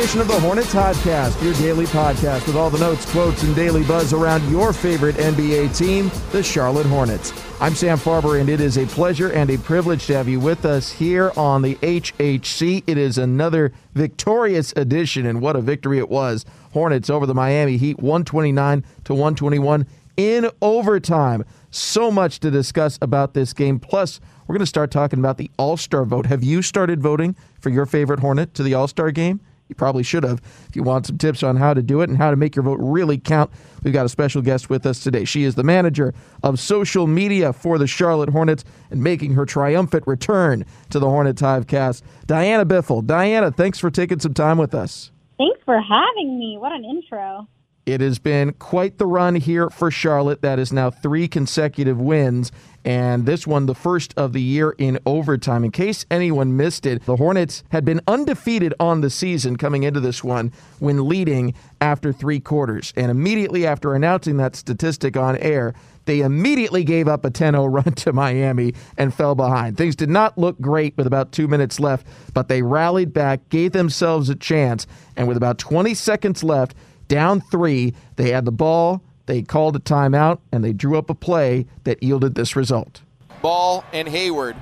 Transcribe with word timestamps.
Edition 0.00 0.22
of 0.22 0.28
the 0.28 0.40
Hornets 0.40 0.72
Podcast, 0.72 1.44
your 1.44 1.52
daily 1.52 1.84
podcast 1.84 2.46
with 2.46 2.56
all 2.56 2.70
the 2.70 2.78
notes, 2.78 3.04
quotes, 3.12 3.42
and 3.42 3.54
daily 3.54 3.84
buzz 3.84 4.14
around 4.14 4.50
your 4.50 4.72
favorite 4.72 5.16
NBA 5.16 5.76
team, 5.76 6.10
the 6.32 6.42
Charlotte 6.42 6.86
Hornets. 6.86 7.34
I'm 7.60 7.74
Sam 7.74 7.98
Farber, 7.98 8.40
and 8.40 8.48
it 8.48 8.62
is 8.62 8.78
a 8.78 8.86
pleasure 8.86 9.30
and 9.30 9.50
a 9.50 9.58
privilege 9.58 10.06
to 10.06 10.14
have 10.14 10.26
you 10.26 10.40
with 10.40 10.64
us 10.64 10.90
here 10.90 11.32
on 11.36 11.60
the 11.60 11.74
HHC. 11.74 12.82
It 12.86 12.96
is 12.96 13.18
another 13.18 13.74
victorious 13.92 14.72
edition, 14.74 15.26
and 15.26 15.42
what 15.42 15.54
a 15.54 15.60
victory 15.60 15.98
it 15.98 16.08
was. 16.08 16.46
Hornets 16.72 17.10
over 17.10 17.26
the 17.26 17.34
Miami 17.34 17.76
Heat, 17.76 17.98
129 17.98 18.82
to 19.04 19.12
121 19.12 19.86
in 20.16 20.48
overtime. 20.62 21.44
So 21.70 22.10
much 22.10 22.40
to 22.40 22.50
discuss 22.50 22.98
about 23.02 23.34
this 23.34 23.52
game. 23.52 23.78
Plus, 23.78 24.18
we're 24.46 24.54
going 24.54 24.60
to 24.60 24.66
start 24.66 24.90
talking 24.90 25.18
about 25.18 25.36
the 25.36 25.50
All 25.58 25.76
Star 25.76 26.06
vote. 26.06 26.24
Have 26.24 26.42
you 26.42 26.62
started 26.62 27.02
voting 27.02 27.36
for 27.60 27.68
your 27.68 27.84
favorite 27.84 28.20
Hornet 28.20 28.54
to 28.54 28.62
the 28.62 28.72
All 28.72 28.88
Star 28.88 29.10
game? 29.10 29.40
You 29.70 29.76
probably 29.76 30.02
should 30.02 30.24
have. 30.24 30.42
If 30.68 30.74
you 30.74 30.82
want 30.82 31.06
some 31.06 31.16
tips 31.16 31.44
on 31.44 31.54
how 31.54 31.74
to 31.74 31.80
do 31.80 32.00
it 32.00 32.10
and 32.10 32.18
how 32.18 32.30
to 32.30 32.36
make 32.36 32.56
your 32.56 32.64
vote 32.64 32.80
really 32.82 33.18
count, 33.18 33.52
we've 33.84 33.94
got 33.94 34.04
a 34.04 34.08
special 34.08 34.42
guest 34.42 34.68
with 34.68 34.84
us 34.84 34.98
today. 34.98 35.24
She 35.24 35.44
is 35.44 35.54
the 35.54 35.62
manager 35.62 36.12
of 36.42 36.58
social 36.58 37.06
media 37.06 37.52
for 37.52 37.78
the 37.78 37.86
Charlotte 37.86 38.30
Hornets 38.30 38.64
and 38.90 39.00
making 39.00 39.34
her 39.34 39.46
triumphant 39.46 40.08
return 40.08 40.66
to 40.90 40.98
the 40.98 41.08
Hornets 41.08 41.40
Hivecast. 41.40 42.02
Diana 42.26 42.66
Biffle. 42.66 43.06
Diana, 43.06 43.52
thanks 43.52 43.78
for 43.78 43.92
taking 43.92 44.18
some 44.18 44.34
time 44.34 44.58
with 44.58 44.74
us. 44.74 45.12
Thanks 45.38 45.60
for 45.64 45.80
having 45.80 46.36
me. 46.36 46.58
What 46.58 46.72
an 46.72 46.84
intro. 46.84 47.46
It 47.92 48.00
has 48.00 48.18
been 48.18 48.52
quite 48.54 48.98
the 48.98 49.06
run 49.06 49.34
here 49.34 49.68
for 49.70 49.90
Charlotte. 49.90 50.42
That 50.42 50.58
is 50.58 50.72
now 50.72 50.90
three 50.90 51.26
consecutive 51.26 52.00
wins, 52.00 52.52
and 52.84 53.26
this 53.26 53.46
one 53.46 53.66
the 53.66 53.74
first 53.74 54.14
of 54.16 54.32
the 54.32 54.42
year 54.42 54.74
in 54.78 54.98
overtime. 55.04 55.64
In 55.64 55.70
case 55.70 56.06
anyone 56.10 56.56
missed 56.56 56.86
it, 56.86 57.04
the 57.04 57.16
Hornets 57.16 57.64
had 57.70 57.84
been 57.84 58.00
undefeated 58.06 58.74
on 58.78 59.00
the 59.00 59.10
season 59.10 59.56
coming 59.56 59.82
into 59.82 60.00
this 60.00 60.22
one 60.22 60.52
when 60.78 61.08
leading 61.08 61.54
after 61.80 62.12
three 62.12 62.40
quarters. 62.40 62.92
And 62.96 63.10
immediately 63.10 63.66
after 63.66 63.94
announcing 63.94 64.36
that 64.36 64.56
statistic 64.56 65.16
on 65.16 65.36
air, 65.38 65.74
they 66.06 66.20
immediately 66.20 66.84
gave 66.84 67.08
up 67.08 67.24
a 67.24 67.30
10 67.30 67.54
0 67.54 67.64
run 67.66 67.92
to 67.92 68.12
Miami 68.12 68.74
and 68.96 69.14
fell 69.14 69.34
behind. 69.34 69.76
Things 69.76 69.96
did 69.96 70.10
not 70.10 70.38
look 70.38 70.60
great 70.60 70.96
with 70.96 71.06
about 71.06 71.32
two 71.32 71.48
minutes 71.48 71.80
left, 71.80 72.06
but 72.34 72.48
they 72.48 72.62
rallied 72.62 73.12
back, 73.12 73.48
gave 73.48 73.72
themselves 73.72 74.28
a 74.28 74.34
chance, 74.34 74.86
and 75.16 75.28
with 75.28 75.36
about 75.36 75.58
20 75.58 75.94
seconds 75.94 76.42
left, 76.42 76.74
down 77.10 77.40
three, 77.40 77.92
they 78.16 78.30
had 78.30 78.44
the 78.44 78.52
ball, 78.52 79.02
they 79.26 79.42
called 79.42 79.74
a 79.74 79.80
timeout, 79.80 80.38
and 80.52 80.64
they 80.64 80.72
drew 80.72 80.96
up 80.96 81.10
a 81.10 81.14
play 81.14 81.66
that 81.84 82.02
yielded 82.02 82.36
this 82.36 82.54
result. 82.54 83.02
Ball 83.42 83.84
and 83.92 84.08
Hayward 84.08 84.56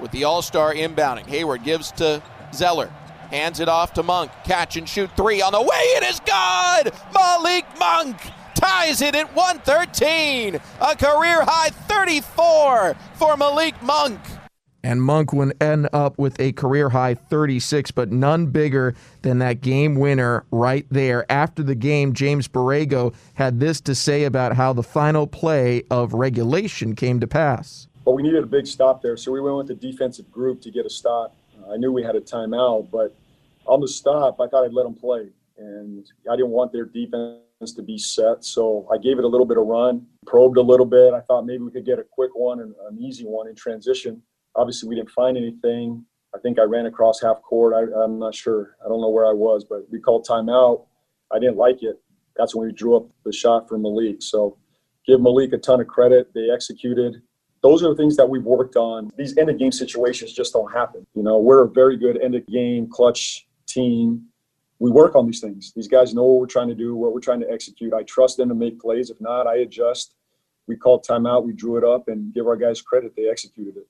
with 0.00 0.10
the 0.10 0.24
All 0.24 0.42
Star 0.42 0.74
inbounding. 0.74 1.26
Hayward 1.26 1.62
gives 1.62 1.92
to 1.92 2.22
Zeller. 2.52 2.88
Hands 3.30 3.58
it 3.60 3.68
off 3.68 3.94
to 3.94 4.02
Monk. 4.02 4.32
Catch 4.44 4.76
and 4.76 4.88
shoot 4.88 5.10
three 5.16 5.40
on 5.40 5.52
the 5.52 5.62
way. 5.62 5.66
It 5.68 6.04
is 6.04 6.20
good. 6.20 6.92
Malik 7.14 7.64
Monk 7.78 8.16
ties 8.54 9.00
it 9.00 9.14
at 9.14 9.34
113. 9.34 10.56
A 10.80 10.96
career 10.96 11.44
high 11.44 11.70
34 11.70 12.96
for 13.14 13.36
Malik 13.36 13.80
Monk. 13.82 14.20
And 14.86 15.02
Monk 15.02 15.32
would 15.32 15.60
end 15.60 15.88
up 15.92 16.16
with 16.16 16.38
a 16.38 16.52
career 16.52 16.90
high 16.90 17.14
36, 17.14 17.90
but 17.90 18.12
none 18.12 18.46
bigger 18.46 18.94
than 19.22 19.40
that 19.40 19.60
game 19.60 19.96
winner 19.96 20.44
right 20.52 20.86
there. 20.92 21.26
After 21.28 21.64
the 21.64 21.74
game, 21.74 22.12
James 22.12 22.46
Borrego 22.46 23.12
had 23.34 23.58
this 23.58 23.80
to 23.80 23.96
say 23.96 24.22
about 24.22 24.54
how 24.54 24.72
the 24.72 24.84
final 24.84 25.26
play 25.26 25.82
of 25.90 26.14
regulation 26.14 26.94
came 26.94 27.18
to 27.18 27.26
pass. 27.26 27.88
But 28.04 28.12
we 28.12 28.22
needed 28.22 28.44
a 28.44 28.46
big 28.46 28.68
stop 28.68 29.02
there, 29.02 29.16
so 29.16 29.32
we 29.32 29.40
went 29.40 29.56
with 29.56 29.66
the 29.66 29.74
defensive 29.74 30.30
group 30.30 30.62
to 30.62 30.70
get 30.70 30.86
a 30.86 30.90
stop. 30.90 31.34
Uh, 31.60 31.72
I 31.72 31.78
knew 31.78 31.90
we 31.90 32.04
had 32.04 32.14
a 32.14 32.20
timeout, 32.20 32.88
but 32.92 33.12
on 33.66 33.80
the 33.80 33.88
stop, 33.88 34.40
I 34.40 34.46
thought 34.46 34.64
I'd 34.64 34.72
let 34.72 34.84
them 34.84 34.94
play. 34.94 35.30
And 35.58 36.08
I 36.30 36.36
didn't 36.36 36.52
want 36.52 36.70
their 36.70 36.84
defense 36.84 37.72
to 37.74 37.82
be 37.82 37.98
set, 37.98 38.44
so 38.44 38.86
I 38.92 38.98
gave 38.98 39.18
it 39.18 39.24
a 39.24 39.28
little 39.28 39.46
bit 39.46 39.58
of 39.58 39.66
run, 39.66 40.06
probed 40.28 40.58
a 40.58 40.62
little 40.62 40.86
bit. 40.86 41.12
I 41.12 41.22
thought 41.22 41.44
maybe 41.44 41.64
we 41.64 41.72
could 41.72 41.84
get 41.84 41.98
a 41.98 42.04
quick 42.04 42.36
one 42.36 42.60
and 42.60 42.72
an 42.88 43.00
easy 43.00 43.24
one 43.24 43.48
in 43.48 43.56
transition 43.56 44.22
obviously 44.56 44.88
we 44.88 44.96
didn't 44.96 45.10
find 45.10 45.36
anything. 45.36 46.04
I 46.34 46.38
think 46.38 46.58
I 46.58 46.62
ran 46.62 46.86
across 46.86 47.20
half 47.22 47.40
court. 47.42 47.72
I, 47.74 48.04
am 48.04 48.18
not 48.18 48.34
sure. 48.34 48.76
I 48.84 48.88
don't 48.88 49.00
know 49.00 49.10
where 49.10 49.26
I 49.26 49.32
was, 49.32 49.64
but 49.64 49.90
we 49.90 50.00
called 50.00 50.26
timeout. 50.26 50.86
I 51.32 51.38
didn't 51.38 51.56
like 51.56 51.82
it. 51.82 52.00
That's 52.36 52.54
when 52.54 52.66
we 52.66 52.72
drew 52.72 52.96
up 52.96 53.06
the 53.24 53.32
shot 53.32 53.68
for 53.68 53.78
Malik. 53.78 54.16
So 54.20 54.58
give 55.06 55.20
Malik 55.20 55.52
a 55.52 55.58
ton 55.58 55.80
of 55.80 55.86
credit. 55.86 56.32
They 56.34 56.50
executed. 56.50 57.22
Those 57.62 57.82
are 57.82 57.88
the 57.88 57.96
things 57.96 58.16
that 58.16 58.28
we've 58.28 58.44
worked 58.44 58.76
on. 58.76 59.10
These 59.16 59.38
end 59.38 59.48
of 59.48 59.58
game 59.58 59.72
situations 59.72 60.32
just 60.32 60.52
don't 60.52 60.70
happen. 60.72 61.06
You 61.14 61.22
know, 61.22 61.38
we're 61.38 61.64
a 61.64 61.68
very 61.68 61.96
good 61.96 62.20
end 62.20 62.34
of 62.34 62.46
game 62.46 62.88
clutch 62.88 63.46
team. 63.66 64.26
We 64.78 64.90
work 64.90 65.16
on 65.16 65.26
these 65.26 65.40
things. 65.40 65.72
These 65.74 65.88
guys 65.88 66.12
know 66.12 66.22
what 66.22 66.40
we're 66.40 66.46
trying 66.46 66.68
to 66.68 66.74
do, 66.74 66.94
what 66.94 67.14
we're 67.14 67.20
trying 67.20 67.40
to 67.40 67.50
execute. 67.50 67.94
I 67.94 68.02
trust 68.02 68.36
them 68.36 68.50
to 68.50 68.54
make 68.54 68.78
plays. 68.78 69.08
If 69.08 69.20
not, 69.20 69.46
I 69.46 69.56
adjust. 69.58 70.14
We 70.66 70.76
called 70.76 71.06
timeout, 71.08 71.46
we 71.46 71.52
drew 71.52 71.76
it 71.76 71.84
up, 71.84 72.08
and 72.08 72.34
give 72.34 72.46
our 72.46 72.56
guys 72.56 72.82
credit. 72.82 73.14
They 73.16 73.30
executed 73.30 73.76
it. 73.76 73.86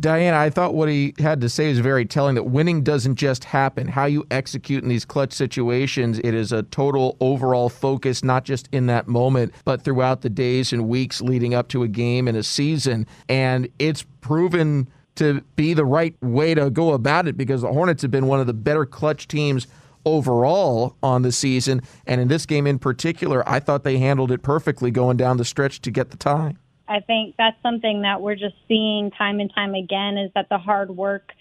Diana, 0.00 0.36
I 0.36 0.50
thought 0.50 0.74
what 0.74 0.88
he 0.88 1.14
had 1.18 1.40
to 1.40 1.48
say 1.48 1.68
was 1.68 1.78
very 1.78 2.04
telling 2.04 2.34
that 2.34 2.44
winning 2.44 2.82
doesn't 2.82 3.16
just 3.16 3.42
happen. 3.42 3.88
How 3.88 4.04
you 4.04 4.26
execute 4.30 4.82
in 4.82 4.88
these 4.88 5.04
clutch 5.04 5.32
situations, 5.32 6.20
it 6.20 6.34
is 6.34 6.52
a 6.52 6.62
total 6.64 7.16
overall 7.20 7.68
focus, 7.68 8.22
not 8.22 8.44
just 8.44 8.68
in 8.70 8.86
that 8.86 9.08
moment, 9.08 9.54
but 9.64 9.82
throughout 9.82 10.20
the 10.20 10.30
days 10.30 10.72
and 10.72 10.88
weeks 10.88 11.20
leading 11.20 11.54
up 11.54 11.68
to 11.68 11.82
a 11.82 11.88
game 11.88 12.28
and 12.28 12.36
a 12.36 12.42
season. 12.42 13.06
And 13.28 13.68
it's 13.78 14.04
proven 14.20 14.88
to 15.16 15.40
be 15.56 15.74
the 15.74 15.86
right 15.86 16.14
way 16.22 16.54
to 16.54 16.70
go 16.70 16.92
about 16.92 17.26
it 17.26 17.36
because 17.36 17.62
the 17.62 17.72
Hornets 17.72 18.02
have 18.02 18.10
been 18.10 18.26
one 18.26 18.40
of 18.40 18.46
the 18.46 18.54
better 18.54 18.86
clutch 18.86 19.26
teams 19.26 19.66
overall 20.04 20.96
on 21.02 21.22
the 21.22 21.32
season. 21.32 21.82
And 22.06 22.20
in 22.20 22.28
this 22.28 22.46
game 22.46 22.66
in 22.66 22.78
particular, 22.78 23.46
I 23.48 23.58
thought 23.58 23.84
they 23.84 23.98
handled 23.98 24.30
it 24.30 24.42
perfectly 24.42 24.90
going 24.90 25.16
down 25.16 25.38
the 25.38 25.44
stretch 25.44 25.80
to 25.82 25.90
get 25.90 26.10
the 26.10 26.16
tie. 26.16 26.54
I 26.88 27.00
think 27.00 27.34
that's 27.36 27.60
something 27.62 28.02
that 28.02 28.20
we're 28.20 28.36
just 28.36 28.56
seeing 28.66 29.10
time 29.10 29.40
and 29.40 29.52
time 29.54 29.74
again 29.74 30.18
is 30.18 30.30
that 30.34 30.48
the 30.48 30.58
hard 30.58 30.90
work 30.90 31.32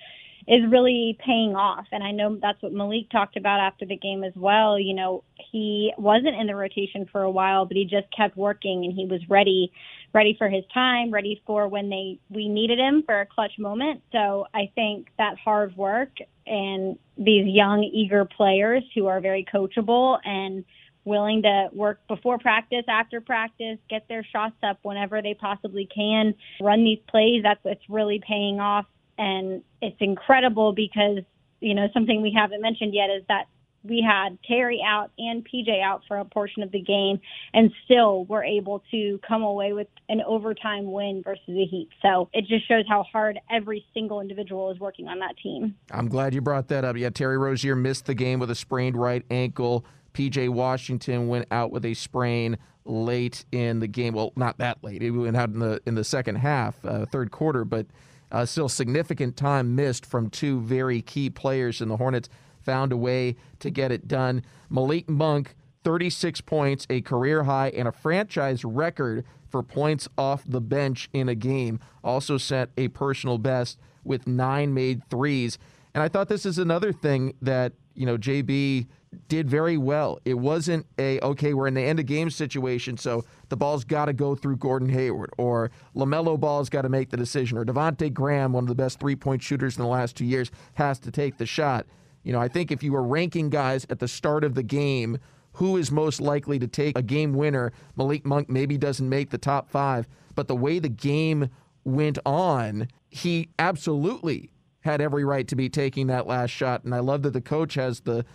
is 0.48 0.62
really 0.70 1.18
paying 1.26 1.56
off. 1.56 1.86
And 1.92 2.02
I 2.04 2.12
know 2.12 2.38
that's 2.42 2.62
what 2.62 2.72
Malik 2.72 3.10
talked 3.12 3.36
about 3.36 3.60
after 3.60 3.86
the 3.86 3.98
game 3.98 4.24
as 4.24 4.32
well. 4.36 4.80
You 4.80 4.94
know, 4.94 5.24
he 5.52 5.92
wasn't 5.98 6.40
in 6.40 6.48
the 6.48 6.56
rotation 6.56 7.06
for 7.12 7.22
a 7.22 7.32
while, 7.32 7.66
but 7.66 7.76
he 7.76 7.84
just 7.84 8.08
kept 8.16 8.38
working 8.38 8.86
and 8.86 8.94
he 8.94 9.06
was 9.06 9.20
ready, 9.30 9.72
ready 10.14 10.36
for 10.38 10.50
his 10.50 10.64
time, 10.74 11.12
ready 11.12 11.42
for 11.46 11.68
when 11.68 11.90
they 11.90 12.20
we 12.30 12.48
needed 12.48 12.80
him 12.80 13.04
for 13.06 13.20
a 13.20 13.26
clutch 13.26 13.60
moment. 13.60 14.02
So 14.14 14.48
I 14.54 14.72
think 14.74 15.08
that 15.18 15.38
hard 15.38 15.76
work 15.76 16.12
and 16.46 16.98
these 17.18 17.46
young, 17.46 17.84
eager 17.84 18.24
players 18.24 18.84
who 18.96 19.08
are 19.08 19.20
very 19.20 19.46
coachable 19.54 20.18
and 20.24 20.64
willing 21.08 21.42
to 21.44 21.70
work 21.74 22.00
before 22.08 22.38
practice, 22.38 22.84
after 22.88 23.22
practice, 23.22 23.78
get 23.90 24.08
their 24.08 24.24
shots 24.24 24.56
up 24.62 24.78
whenever 24.84 25.22
they 25.22 25.34
possibly 25.34 25.88
can, 25.94 26.36
run 26.62 26.84
these 26.84 27.00
plays. 27.08 27.42
That's 27.44 27.64
what's 27.64 27.82
really 27.90 28.22
paying 28.26 28.60
off 28.60 28.86
and 29.18 29.64
it's 29.82 29.98
incredible 30.00 30.74
because, 30.74 31.20
you 31.60 31.74
know, 31.74 31.88
something 31.94 32.22
we 32.22 32.36
haven't 32.38 32.62
mentioned 32.62 32.94
yet 32.94 33.10
is 33.10 33.24
that 33.28 33.46
we 33.84 34.06
had 34.06 34.38
Terry 34.44 34.82
out 34.86 35.12
and 35.18 35.48
PJ 35.48 35.82
out 35.82 36.02
for 36.08 36.18
a 36.18 36.26
portion 36.26 36.62
of 36.62 36.72
the 36.72 36.82
game, 36.82 37.22
and 37.54 37.72
still 37.86 38.26
were 38.26 38.44
able 38.44 38.84
to 38.92 39.20
come 39.26 39.44
away 39.44 39.72
with 39.72 39.88
an 40.10 40.22
overtime 40.22 40.92
win 40.92 41.22
versus 41.24 41.44
the 41.48 41.66
Heat. 41.66 41.90
So 42.02 42.30
it 42.34 42.46
just 42.48 42.68
shows 42.68 42.84
how 42.90 43.04
hard 43.04 43.40
every 43.50 43.86
single 43.94 44.20
individual 44.20 44.72
is 44.72 44.80
working 44.80 45.08
on 45.08 45.20
that 45.20 45.38
team. 45.42 45.76
I'm 45.92 46.10
glad 46.10 46.34
you 46.34 46.42
brought 46.42 46.68
that 46.68 46.84
up. 46.84 46.98
Yeah, 46.98 47.12
Terry 47.12 47.38
Rozier 47.38 47.76
missed 47.76 48.08
the 48.08 48.16
game 48.16 48.40
with 48.40 48.52
a 48.52 48.56
sprained 48.56 48.98
right 48.98 49.24
ankle. 49.32 49.86
PJ 50.18 50.50
Washington 50.50 51.28
went 51.28 51.46
out 51.52 51.72
with 51.72 51.86
a 51.86 51.94
sprain 51.94 52.58
late 52.86 53.46
in 53.52 53.80
the 53.80 53.88
game. 53.88 54.16
Well, 54.16 54.34
not 54.36 54.58
that 54.58 54.84
late. 54.84 55.04
He 55.04 55.12
went 55.12 55.38
out 55.38 55.50
in 55.50 55.60
the 55.60 55.80
in 55.86 55.94
the 55.94 56.04
second 56.04 56.38
half, 56.38 56.84
uh, 56.84 57.06
third 57.06 57.30
quarter, 57.30 57.64
but 57.64 57.86
uh, 58.32 58.44
still, 58.46 58.68
significant 58.68 59.38
time 59.38 59.76
missed 59.76 60.06
from 60.06 60.32
two 60.32 60.60
very 60.62 61.04
key 61.04 61.30
players, 61.30 61.82
and 61.82 61.92
the 61.92 61.98
Hornets 61.98 62.30
found 62.62 62.92
a 62.92 62.98
way 62.98 63.36
to 63.60 63.70
get 63.70 63.92
it 63.92 64.08
done. 64.08 64.42
Malik 64.72 65.08
Monk, 65.08 65.56
36 65.84 66.42
points, 66.42 66.88
a 66.90 67.02
career 67.02 67.44
high, 67.44 67.70
and 67.70 67.88
a 67.88 67.92
franchise 67.92 68.66
record 68.66 69.24
for 69.48 69.62
points 69.62 70.10
off 70.18 70.44
the 70.48 70.60
bench 70.60 71.10
in 71.14 71.30
a 71.30 71.36
game. 71.36 71.80
Also 72.04 72.38
set 72.38 72.70
a 72.76 72.88
personal 72.88 73.38
best 73.38 73.78
with 74.04 74.26
nine 74.26 74.74
made 74.74 75.08
threes. 75.10 75.60
And 75.94 76.04
I 76.04 76.08
thought 76.08 76.28
this 76.28 76.46
is 76.46 76.58
another 76.58 76.92
thing 76.92 77.36
that, 77.42 77.74
you 77.98 78.06
know, 78.06 78.18
JB 78.18 78.88
did 79.28 79.50
very 79.50 79.78
well. 79.78 80.20
It 80.24 80.36
wasn't 80.36 80.86
a, 81.00 81.20
okay, 81.22 81.54
we're 81.54 81.68
in 81.68 81.74
the 81.74 81.82
end 81.82 82.00
of 82.00 82.06
game 82.06 82.30
situation, 82.30 82.96
so 82.96 83.26
the 83.50 83.58
ball's 83.58 83.84
got 83.84 84.06
to 84.06 84.14
go 84.14 84.36
through 84.36 84.58
Gordon 84.58 84.90
Hayward, 84.90 85.32
or 85.38 85.72
LaMelo 85.96 86.40
Ball's 86.40 86.70
got 86.70 86.84
to 86.84 86.90
make 86.90 87.10
the 87.10 87.18
decision, 87.18 87.58
or 87.58 87.66
Devonte 87.66 88.14
Graham, 88.14 88.54
one 88.54 88.64
of 88.64 88.68
the 88.68 88.76
best 88.76 89.00
three 89.00 89.16
point 89.16 89.42
shooters 89.42 89.78
in 89.78 89.84
the 89.84 89.90
last 89.90 90.16
two 90.16 90.26
years, 90.26 90.52
has 90.76 91.00
to 91.00 91.12
take 91.12 91.38
the 91.38 91.46
shot. 91.46 91.88
You 92.24 92.34
know, 92.34 92.40
I 92.40 92.48
think 92.48 92.72
if 92.72 92.84
you 92.84 92.92
were 92.92 93.04
ranking 93.04 93.50
guys 93.50 93.88
at 93.90 94.00
the 94.00 94.08
start 94.08 94.44
of 94.44 94.54
the 94.54 94.64
game, 94.64 95.18
who 95.54 95.76
is 95.76 95.92
most 95.92 96.22
likely 96.22 96.60
to 96.60 96.68
take 96.68 96.96
a 96.96 97.02
game 97.02 97.34
winner? 97.34 97.74
Malik 97.96 98.26
Monk 98.26 98.48
maybe 98.48 98.78
doesn't 98.78 99.10
make 99.10 99.32
the 99.32 99.40
top 99.40 99.72
five, 99.72 100.08
but 100.36 100.48
the 100.48 100.56
way 100.56 100.78
the 100.78 100.90
game 100.90 101.50
went 101.84 102.20
on, 102.26 102.90
he 103.10 103.50
absolutely 103.58 104.52
had 104.88 105.02
every 105.02 105.24
right 105.26 105.48
to 105.50 105.56
be 105.56 105.70
taking 105.70 106.08
that 106.08 106.26
last 106.26 106.50
shot. 106.50 106.84
And 106.84 106.96
I 106.96 107.00
love 107.00 107.22
that 107.24 107.34
the 107.34 107.42
coach 107.42 107.76
has 107.76 108.00
the 108.00 108.26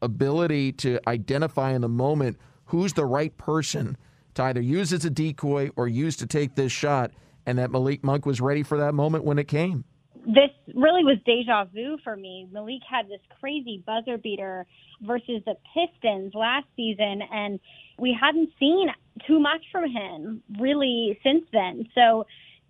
ability 0.00 0.72
to 0.72 1.00
identify 1.08 1.72
in 1.72 1.82
the 1.82 1.88
moment 1.88 2.38
who's 2.66 2.92
the 2.92 3.04
right 3.04 3.36
person 3.36 3.96
to 4.34 4.44
either 4.44 4.60
use 4.60 4.92
as 4.92 5.04
a 5.04 5.10
decoy 5.10 5.70
or 5.76 5.88
use 5.88 6.16
to 6.16 6.26
take 6.26 6.54
this 6.54 6.70
shot, 6.70 7.10
and 7.46 7.58
that 7.58 7.70
Malik 7.70 8.04
Monk 8.04 8.26
was 8.26 8.40
ready 8.40 8.62
for 8.62 8.78
that 8.78 8.94
moment 8.94 9.24
when 9.24 9.38
it 9.38 9.48
came. 9.48 9.84
This 10.26 10.50
really 10.74 11.04
was 11.04 11.18
deja 11.24 11.64
vu 11.66 11.98
for 12.02 12.16
me. 12.16 12.48
Malik 12.52 12.82
had 12.88 13.08
this 13.08 13.20
crazy 13.40 13.82
buzzer 13.86 14.18
beater 14.18 14.66
versus 15.00 15.42
the 15.46 15.54
Pistons 15.72 16.34
last 16.34 16.66
season, 16.76 17.22
and 17.32 17.60
we 17.98 18.16
hadn't 18.18 18.50
seen 18.58 18.88
too 19.26 19.38
much 19.38 19.62
from 19.72 19.90
him 19.90 20.42
really 20.60 21.18
since 21.22 21.44
then. 21.52 21.88
So 21.94 22.26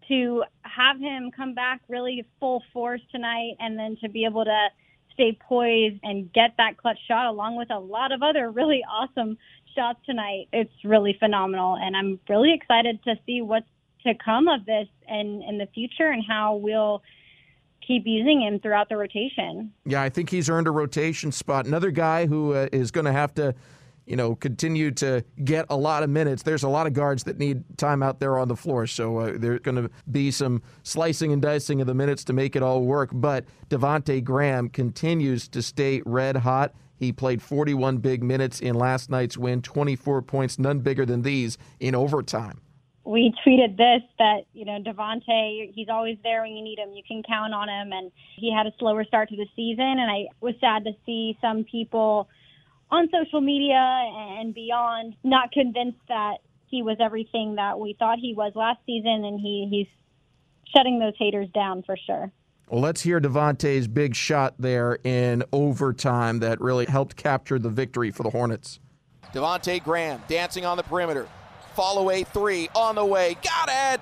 to 0.09 0.45
have 0.63 1.01
him 1.01 1.31
come 1.31 1.55
back 1.55 1.81
really 1.89 2.25
full 2.39 2.63
force 2.73 3.01
tonight 3.11 3.55
and 3.61 3.79
then 3.79 3.97
to 4.03 4.09
be 4.09 4.25
able 4.25 4.45
to 4.45 4.69
stay 5.13 5.37
poised 5.49 5.99
and 6.03 6.33
get 6.33 6.55
that 6.59 6.77
clutch 6.77 6.99
shot 7.09 7.27
along 7.27 7.57
with 7.57 7.71
a 7.71 7.79
lot 7.79 8.13
of 8.13 8.23
other 8.23 8.51
really 8.51 8.83
awesome 8.91 9.37
shots 9.75 9.99
tonight. 10.07 10.49
It's 10.53 10.73
really 10.85 11.17
phenomenal. 11.19 11.77
And 11.77 11.97
I'm 11.97 12.21
really 12.29 12.53
excited 12.53 13.03
to 13.05 13.15
see 13.27 13.43
what's 13.43 13.67
to 14.07 14.15
come 14.15 14.47
of 14.47 14.65
this 14.67 14.87
and 15.09 15.43
in 15.43 15.59
the 15.59 15.67
future 15.75 16.09
and 16.09 16.23
how 16.27 16.57
we'll 16.57 17.03
keep 17.87 18.05
using 18.07 18.43
him 18.43 18.61
throughout 18.61 18.89
the 18.89 18.97
rotation. 18.97 19.73
Yeah, 19.85 20.03
I 20.03 20.09
think 20.09 20.31
he's 20.31 20.49
earned 20.49 20.67
a 20.67 20.71
rotation 20.71 21.33
spot. 21.33 21.67
Another 21.67 21.91
guy 21.91 22.27
who 22.27 22.55
uh, 22.55 22.69
is 22.73 22.91
going 22.91 23.05
to 23.07 23.13
have 23.13 23.35
to 23.35 23.55
you 24.07 24.17
know, 24.17 24.37
continue 24.37 24.91
to 24.93 25.25
get 25.45 25.67
a 25.69 25.77
lot 25.77 26.03
of 26.03 26.11
minutes. 26.11 26.43
There's 26.45 26.63
a 26.63 26.69
lot 26.69 26.87
of 26.87 26.93
guards 26.93 27.25
that 27.25 27.39
need 27.39 27.65
time 27.77 28.03
out 28.03 28.21
there 28.21 28.39
on 28.39 28.49
the 28.49 28.57
floor, 28.57 28.87
so 28.87 29.19
uh, 29.19 29.33
there's 29.37 29.61
going 29.61 29.83
to 29.83 29.91
be 30.11 30.31
some 30.31 30.63
slicing 30.85 31.33
and 31.33 31.43
dicing 31.43 31.81
of 31.81 31.87
the 31.87 31.95
minutes 31.95 32.25
to 32.25 32.33
make 32.33 32.57
it 32.57 32.63
all 32.63 32.83
work. 32.83 33.11
But 33.13 33.45
Devonte 33.69 34.23
Graham 34.23 34.69
continues 34.69 35.49
to 35.49 35.61
stay 35.61 36.03
red 36.07 36.37
hot. 36.37 36.73
He 36.99 37.13
played 37.13 37.43
41 37.43 37.99
big 37.99 38.23
minutes 38.23 38.61
in 38.61 38.75
last 38.75 39.11
night's 39.11 39.37
win, 39.37 39.61
24 39.61 40.23
points, 40.23 40.59
none 40.59 40.81
bigger 40.81 41.05
than 41.05 41.23
these 41.23 41.59
in 41.81 41.95
overtime. 41.95 42.61
We 43.05 43.33
tweeted 43.47 43.77
this 43.77 44.03
that, 44.19 44.47
you 44.53 44.65
know, 44.65 44.81
Devonte, 44.81 45.73
he's 45.75 45.89
always 45.89 46.17
there 46.25 46.43
when 46.43 46.57
you 46.57 46.65
need 46.65 46.79
him. 46.79 46.93
You 46.93 47.03
can 47.07 47.23
count 47.23 47.55
on 47.55 47.69
him. 47.69 47.93
And 47.93 48.11
he 48.37 48.53
had 48.53 48.67
a 48.67 48.73
slower 48.79 49.05
start 49.05 49.29
to 49.29 49.37
the 49.37 49.47
season. 49.55 49.85
And 49.85 50.11
I 50.11 50.27
was 50.41 50.55
sad 50.61 50.85
to 50.85 50.93
see 51.05 51.39
some 51.41 51.63
people 51.63 52.29
on 52.91 53.09
social 53.11 53.41
media 53.41 53.77
and 53.77 54.55
beyond 54.55 55.15
not 55.25 55.53
convinced 55.53 55.99
that 56.09 56.37
he 56.67 56.83
was 56.83 56.97
everything 57.01 57.57
that 57.57 57.79
we 57.79 57.97
thought 57.99 58.19
he 58.19 58.35
was 58.35 58.53
last 58.55 58.81
season, 58.87 59.25
and 59.25 59.41
he, 59.41 59.69
he's 59.71 59.87
shutting 60.75 60.99
those 60.99 61.15
haters 61.19 61.49
down 61.55 61.83
for 61.83 61.97
sure. 62.07 62.31
Well, 62.69 62.81
let's 62.81 63.03
hear 63.03 63.21
Devonte's 63.21 63.87
big 63.87 64.17
shot 64.17 64.55
there 64.59 64.99
in 65.05 65.45
overtime 65.53 66.41
that 66.41 66.61
really 66.61 66.87
helped 66.87 67.17
capture 67.17 67.59
the 67.59 67.69
victory 67.69 68.11
for 68.11 68.25
the 68.25 68.31
Hornets. 68.31 68.81
Devonte 69.33 69.83
Graham 69.83 70.21
dancing 70.29 70.65
on 70.65 70.77
the 70.77 70.83
perimeter. 70.83 71.29
Fall 71.75 71.99
away 71.99 72.25
three 72.25 72.69
on 72.75 72.97
the 72.97 73.05
way. 73.05 73.37
Got 73.43 73.69
it! 73.71 74.01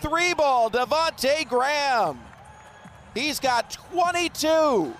Three 0.00 0.34
ball, 0.34 0.70
Devonte 0.70 1.48
Graham. 1.48 2.18
He's 3.14 3.38
got 3.38 3.70
22. 3.92 4.92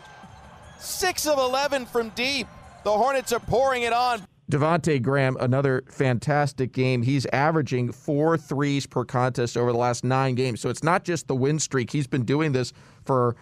6 0.79 1.27
of 1.27 1.39
11 1.39 1.87
from 1.87 2.11
deep. 2.11 2.47
The 2.85 2.93
Hornets 2.93 3.33
are 3.33 3.41
pouring 3.41 3.83
it 3.83 3.95
on. 3.95 4.27
Devonte 4.51 5.01
Graham, 5.01 5.39
another 5.41 5.83
fantastic 5.89 6.73
game. 6.73 7.03
He's 7.03 7.25
averaging 7.27 7.93
four 7.93 8.37
threes 8.37 8.85
per 8.85 9.07
contest 9.07 9.57
over 9.57 9.73
the 9.73 9.79
last 9.79 10.05
nine 10.05 10.35
games. 10.35 10.61
So 10.61 10.69
it's 10.69 10.83
not 10.83 11.03
just 11.03 11.27
the 11.27 11.35
win 11.35 11.59
streak. 11.59 11.91
He's 11.91 12.07
been 12.07 12.27
doing 12.27 12.53
this 12.53 12.75
for, 13.07 13.37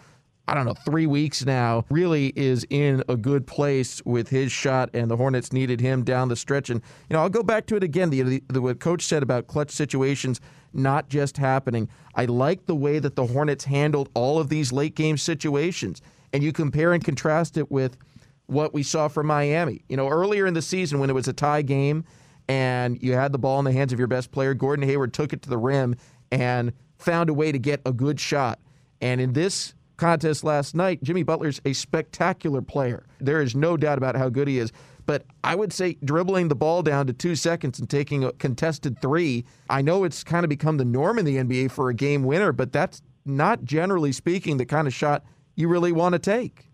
I 0.46 0.54
don't 0.54 0.64
know, 0.64 0.76
three 0.84 1.08
weeks 1.08 1.44
now. 1.44 1.84
Really 1.90 2.32
is 2.36 2.64
in 2.70 3.02
a 3.08 3.16
good 3.16 3.48
place 3.48 4.00
with 4.04 4.28
his 4.28 4.52
shot, 4.52 4.90
and 4.94 5.10
the 5.10 5.16
Hornets 5.16 5.52
needed 5.52 5.80
him 5.80 6.04
down 6.04 6.28
the 6.28 6.36
stretch. 6.36 6.70
And, 6.70 6.80
you 7.10 7.14
know, 7.14 7.20
I'll 7.22 7.28
go 7.28 7.42
back 7.42 7.66
to 7.66 7.76
it 7.76 7.82
again. 7.82 8.10
The, 8.10 8.22
the, 8.22 8.42
the 8.46 8.62
what 8.62 8.78
Coach 8.78 9.02
said 9.02 9.24
about 9.24 9.48
clutch 9.48 9.72
situations 9.72 10.40
not 10.72 11.08
just 11.08 11.36
happening. 11.36 11.88
I 12.14 12.26
like 12.26 12.66
the 12.66 12.76
way 12.76 13.00
that 13.00 13.16
the 13.16 13.26
Hornets 13.26 13.64
handled 13.64 14.08
all 14.14 14.38
of 14.38 14.50
these 14.50 14.72
late 14.72 14.94
game 14.94 15.16
situations. 15.16 16.00
And 16.32 16.44
you 16.44 16.52
compare 16.52 16.92
and 16.92 17.04
contrast 17.04 17.56
it 17.56 17.72
with– 17.72 17.96
what 18.46 18.74
we 18.74 18.82
saw 18.82 19.08
from 19.08 19.26
Miami. 19.26 19.84
You 19.88 19.96
know, 19.96 20.08
earlier 20.08 20.46
in 20.46 20.54
the 20.54 20.62
season 20.62 20.98
when 20.98 21.10
it 21.10 21.14
was 21.14 21.28
a 21.28 21.32
tie 21.32 21.62
game 21.62 22.04
and 22.48 23.02
you 23.02 23.12
had 23.12 23.32
the 23.32 23.38
ball 23.38 23.58
in 23.58 23.64
the 23.64 23.72
hands 23.72 23.92
of 23.92 23.98
your 23.98 24.08
best 24.08 24.30
player, 24.30 24.54
Gordon 24.54 24.86
Hayward 24.86 25.12
took 25.12 25.32
it 25.32 25.42
to 25.42 25.50
the 25.50 25.58
rim 25.58 25.94
and 26.30 26.72
found 26.98 27.30
a 27.30 27.34
way 27.34 27.52
to 27.52 27.58
get 27.58 27.80
a 27.86 27.92
good 27.92 28.20
shot. 28.20 28.58
And 29.00 29.20
in 29.20 29.32
this 29.32 29.74
contest 29.96 30.44
last 30.44 30.74
night, 30.74 31.02
Jimmy 31.02 31.22
Butler's 31.22 31.60
a 31.64 31.72
spectacular 31.72 32.62
player. 32.62 33.06
There 33.20 33.40
is 33.40 33.54
no 33.54 33.76
doubt 33.76 33.98
about 33.98 34.16
how 34.16 34.28
good 34.28 34.48
he 34.48 34.58
is. 34.58 34.72
But 35.04 35.24
I 35.42 35.56
would 35.56 35.72
say 35.72 35.96
dribbling 36.04 36.48
the 36.48 36.54
ball 36.54 36.82
down 36.82 37.08
to 37.08 37.12
two 37.12 37.34
seconds 37.34 37.80
and 37.80 37.90
taking 37.90 38.22
a 38.22 38.32
contested 38.32 39.00
three, 39.02 39.44
I 39.68 39.82
know 39.82 40.04
it's 40.04 40.22
kind 40.22 40.44
of 40.44 40.48
become 40.48 40.76
the 40.76 40.84
norm 40.84 41.18
in 41.18 41.24
the 41.24 41.36
NBA 41.36 41.72
for 41.72 41.88
a 41.88 41.94
game 41.94 42.22
winner, 42.22 42.52
but 42.52 42.72
that's 42.72 43.02
not 43.24 43.64
generally 43.64 44.12
speaking 44.12 44.56
the 44.56 44.66
kind 44.66 44.86
of 44.86 44.94
shot 44.94 45.24
you 45.56 45.68
really 45.68 45.92
want 45.92 46.12
to 46.12 46.18
take. 46.20 46.70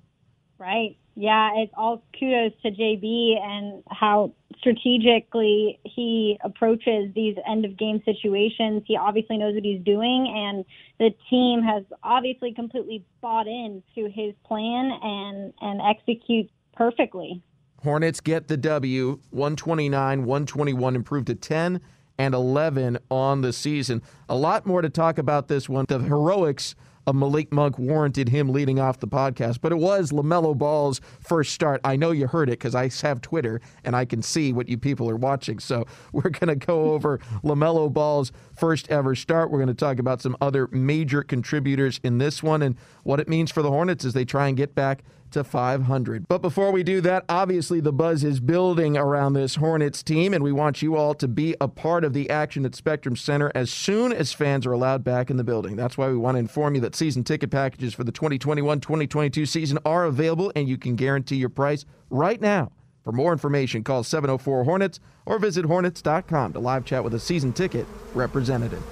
Right 0.59 0.99
Yeah, 1.21 1.51
it's 1.57 1.73
all 1.77 2.05
kudos 2.17 2.53
to 2.63 2.71
JB 2.71 3.41
and 3.43 3.83
how 3.91 4.33
strategically 4.59 5.81
he 5.83 6.39
approaches 6.45 7.13
these 7.13 7.37
end 7.45 7.65
of 7.65 7.77
game 7.77 8.01
situations. 8.05 8.85
He 8.87 8.97
obviously 8.97 9.37
knows 9.37 9.57
what 9.57 9.65
he's 9.65 9.83
doing, 9.83 10.33
and 10.33 10.65
the 11.01 11.11
team 11.29 11.61
has 11.65 11.83
obviously 12.05 12.55
completely 12.55 13.05
bought 13.21 13.49
in 13.49 13.83
to 13.97 14.09
his 14.09 14.33
plan 14.47 14.93
and 15.03 15.53
and 15.61 15.81
executes 15.81 16.53
perfectly. 16.77 17.43
Hornets 17.83 18.21
get 18.21 18.47
the 18.47 18.57
W, 18.57 19.19
129, 19.31 20.25
121, 20.25 20.95
improved 20.95 21.27
to 21.27 21.35
10 21.35 21.81
and 22.17 22.33
11 22.33 22.97
on 23.11 23.41
the 23.41 23.53
season. 23.53 24.03
A 24.29 24.37
lot 24.37 24.67
more 24.67 24.83
to 24.83 24.89
talk 24.89 25.19
about 25.19 25.49
this 25.49 25.69
one. 25.69 25.85
The 25.89 25.99
heroics 25.99 26.77
of 27.09 27.15
Malik 27.15 27.50
Monk 27.50 27.79
warranted 27.79 28.29
him 28.29 28.50
leading 28.50 28.79
off 28.79 29.00
the 29.00 29.09
podcast, 29.09 29.62
but 29.62 29.73
it 29.73 29.79
was 29.79 30.12
LaMelo 30.12 30.57
Ball's 30.57 31.00
first 31.21 31.55
start. 31.55 31.81
I 31.83 31.97
know 31.97 32.11
you 32.11 32.27
heard 32.27 32.50
it 32.50 32.59
because 32.59 32.75
I 32.75 32.91
have 33.00 33.23
Twitter 33.23 33.62
and 33.83 33.97
I 33.97 34.05
can 34.05 34.21
see 34.21 34.53
what 34.53 34.69
you 34.69 34.77
people 34.77 35.09
are 35.09 35.17
watching. 35.17 35.59
So 35.59 35.87
we're 36.12 36.29
going 36.29 36.49
to 36.49 36.67
go 36.67 36.93
over 36.93 37.17
LaMelo 37.43 37.91
Ball's 37.91 38.31
first 38.59 38.91
ever 38.91 39.15
start. 39.15 39.50
We're 39.50 39.57
going 39.57 39.69
to 39.69 39.75
talk 39.75 39.99
about 39.99 40.21
some 40.21 40.37
other 40.43 40.67
major 40.67 41.23
contributors 41.23 41.99
in 42.05 42.19
this 42.19 42.43
one 42.43 42.61
and 42.61 42.77
what 43.05 43.21
it 43.21 43.29
means 43.29 43.50
for 43.50 43.62
the 43.62 43.71
Hornets 43.71 44.05
as 44.05 44.12
they 44.12 44.27
try 44.27 44.49
and 44.49 44.57
get 44.57 44.75
back 44.75 45.03
to 45.33 45.45
500. 45.45 46.27
But 46.29 46.43
before 46.43 46.73
we 46.73 46.83
do 46.83 47.01
that, 47.03 47.25
obviously 47.29 47.81
the 47.81 47.93
buzz 47.93 48.25
is 48.25 48.41
building 48.41 48.97
around 48.97 49.33
this 49.33 49.57
Hornets 49.57 50.03
team, 50.03 50.35
and 50.35 50.43
we 50.43 50.53
want 50.53 50.83
you 50.83 50.97
all 50.97 51.15
to 51.15 51.29
be 51.29 51.55
a 51.61 51.69
part 51.69 52.05
of 52.05 52.13
the 52.13 52.31
action 52.31 52.65
at 52.65 52.75
Spectrum 52.75 53.17
Center 53.17 53.53
as 53.55 53.71
soon 53.71 54.13
as 54.13 54.33
fans 54.33 54.67
are 54.67 54.73
allowed 54.73 55.05
back 55.05 55.31
in 55.31 55.37
the 55.37 55.45
building. 55.45 55.77
That's 55.77 55.99
why 55.99 56.09
we 56.09 56.17
want 56.17 56.37
to 56.37 56.41
inform 56.41 56.75
you 56.75 56.81
that 56.83 56.95
season 56.95 57.25
ticket 57.25 57.51
packages 57.51 57.95
for 57.95 58.05
the 58.05 58.13
2021 58.13 58.81
2022 58.81 59.47
season 59.47 59.79
are 59.85 60.05
available, 60.05 60.53
and 60.57 60.69
you 60.69 60.79
can 60.79 60.97
guarantee 60.97 61.37
your 61.37 61.49
price 61.49 61.85
right 62.11 62.41
now. 62.41 62.73
For 63.05 63.13
more 63.13 63.33
information, 63.33 63.85
call 63.85 64.03
704 64.03 64.65
Hornets 64.65 65.01
or 65.25 65.39
visit 65.39 65.65
Hornets.com 65.65 66.53
to 66.53 66.59
live 66.59 66.85
chat 66.85 67.03
with 67.03 67.15
a 67.15 67.19
season 67.21 67.53
ticket 67.53 67.87
representative. 68.15 68.83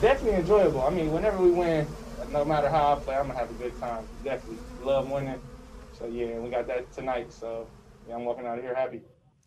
Definitely 0.00 0.40
enjoyable. 0.40 0.82
I 0.82 0.90
mean, 0.90 1.12
whenever 1.12 1.38
we 1.38 1.50
win, 1.50 1.86
no 2.34 2.44
matter 2.44 2.68
how 2.68 2.94
I 2.94 2.98
play, 2.98 3.14
I'm 3.14 3.28
gonna 3.28 3.38
have 3.38 3.48
a 3.48 3.54
good 3.54 3.78
time. 3.80 4.04
Definitely 4.24 4.58
love 4.82 5.08
winning. 5.08 5.40
So 5.96 6.06
yeah, 6.06 6.36
we 6.40 6.50
got 6.50 6.66
that 6.66 6.92
tonight. 6.92 7.32
So 7.32 7.68
yeah, 8.08 8.16
I'm 8.16 8.24
walking 8.24 8.44
out 8.44 8.58
of 8.58 8.64
here 8.64 8.74
happy. 8.74 9.02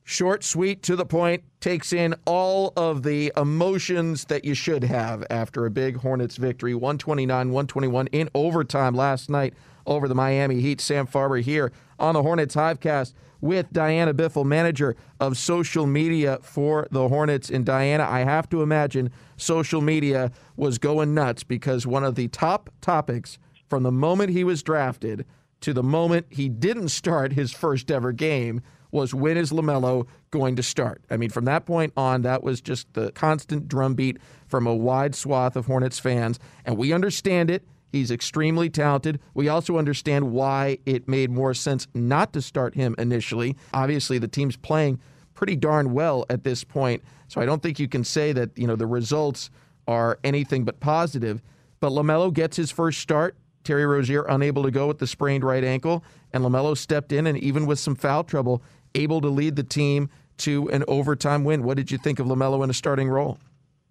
Short, 0.06 0.42
sweet, 0.42 0.84
to 0.84 0.96
the 0.96 1.06
point, 1.06 1.44
takes 1.60 1.92
in 1.92 2.16
all 2.26 2.72
of 2.78 3.04
the 3.04 3.34
emotions 3.36 4.24
that 4.26 4.46
you 4.46 4.54
should 4.54 4.86
have 4.86 5.26
after 5.30 5.66
a 5.66 5.70
big 5.70 5.98
Hornets 5.98 6.38
victory. 6.38 6.74
129 6.74 7.28
121 7.52 8.08
in 8.08 8.30
overtime 8.34 8.96
last 8.96 9.30
night 9.30 9.54
over 9.86 10.08
the 10.08 10.16
Miami 10.16 10.62
Heat. 10.62 10.80
Sam 10.80 11.06
Farber 11.06 11.42
here 11.42 11.74
on 12.00 12.14
the 12.14 12.24
Hornets 12.24 12.56
Hivecast 12.56 13.14
with 13.42 13.72
Diana 13.72 14.14
Biffle, 14.14 14.46
manager 14.46 14.96
of 15.20 15.38
social 15.38 15.86
media 15.86 16.40
for 16.42 16.88
the 16.92 17.08
Hornets. 17.08 17.50
And 17.50 17.66
Diana, 17.66 18.08
I 18.10 18.20
have 18.20 18.50
to 18.50 18.62
imagine 18.62 19.12
social 19.38 19.82
media 19.82 20.32
was 20.56 20.78
going 20.78 21.14
nuts 21.14 21.44
because 21.44 21.86
one 21.86 22.04
of 22.04 22.16
the 22.16 22.28
top 22.30 22.70
topics 22.82 23.38
from 23.68 23.84
the 23.84 23.92
moment 23.92 24.32
he 24.32 24.44
was 24.44 24.64
drafted 24.64 25.26
to 25.62 25.74
the 25.74 25.84
moment 25.84 26.28
he 26.30 26.50
didn't 26.50 26.90
start 26.90 27.34
his 27.34 27.52
first 27.52 27.92
ever 27.92 28.12
game 28.12 28.62
was 28.92 29.14
when 29.14 29.38
is 29.38 29.52
LaMelo 29.52 30.08
going 30.32 30.56
to 30.56 30.64
start? 30.64 31.04
I 31.10 31.18
mean, 31.18 31.30
from 31.30 31.46
that 31.46 31.66
point 31.66 31.94
on, 31.98 32.22
that 32.22 32.44
was 32.44 32.62
just 32.62 32.94
the 32.94 33.12
constant 33.12 33.68
drumbeat 33.68 34.18
from 34.48 34.66
a 34.66 34.76
wide 34.76 35.16
swath 35.16 35.56
of 35.56 35.66
Hornets 35.66 36.00
fans. 36.00 36.40
And 36.66 36.78
we 36.78 36.94
understand 36.94 37.50
it. 37.50 37.68
He's 37.92 38.12
extremely 38.12 38.70
talented. 38.70 39.20
We 39.34 39.48
also 39.48 39.78
understand 39.78 40.32
why 40.32 40.80
it 40.86 41.08
made 41.08 41.32
more 41.32 41.54
sense 41.54 41.88
not 41.94 42.34
to 42.34 42.42
start 42.42 42.76
him 42.76 42.96
initially. 42.98 43.56
Obviously, 43.74 44.18
the 44.18 44.28
team's 44.28 44.58
playing 44.58 45.00
pretty 45.34 45.56
darn 45.56 45.94
well 45.94 46.26
at 46.30 46.44
this 46.44 46.64
point, 46.64 47.04
so 47.28 47.40
I 47.40 47.46
don't 47.46 47.62
think 47.62 47.80
you 47.80 47.88
can 47.88 48.04
say 48.04 48.34
that, 48.34 48.58
you 48.58 48.68
know, 48.68 48.76
the 48.76 48.88
results 48.88 49.50
are 49.88 50.20
anything 50.24 50.66
but 50.66 50.80
positive. 50.80 51.42
But 51.80 51.92
LaMelo 51.92 52.34
gets 52.34 52.58
his 52.58 52.72
first 52.72 53.00
start. 53.00 53.38
Terry 53.64 53.86
Rozier 53.86 54.24
unable 54.24 54.64
to 54.64 54.72
go 54.72 54.88
with 54.88 54.98
the 54.98 55.08
sprained 55.08 55.44
right 55.44 55.64
ankle, 55.64 56.04
and 56.34 56.44
LaMelo 56.44 56.78
stepped 56.78 57.12
in 57.12 57.28
and 57.28 57.38
even 57.38 57.66
with 57.66 57.80
some 57.80 57.96
foul 57.96 58.24
trouble, 58.24 58.64
able 58.96 59.22
to 59.22 59.28
lead 59.28 59.56
the 59.56 59.64
team 59.64 60.10
to 60.38 60.70
an 60.70 60.84
overtime 60.88 61.44
win. 61.44 61.64
What 61.64 61.78
did 61.78 61.92
you 61.92 61.98
think 61.98 62.20
of 62.20 62.28
LaMelo 62.28 62.64
in 62.64 62.70
a 62.70 62.74
starting 62.74 63.10
role? 63.10 63.38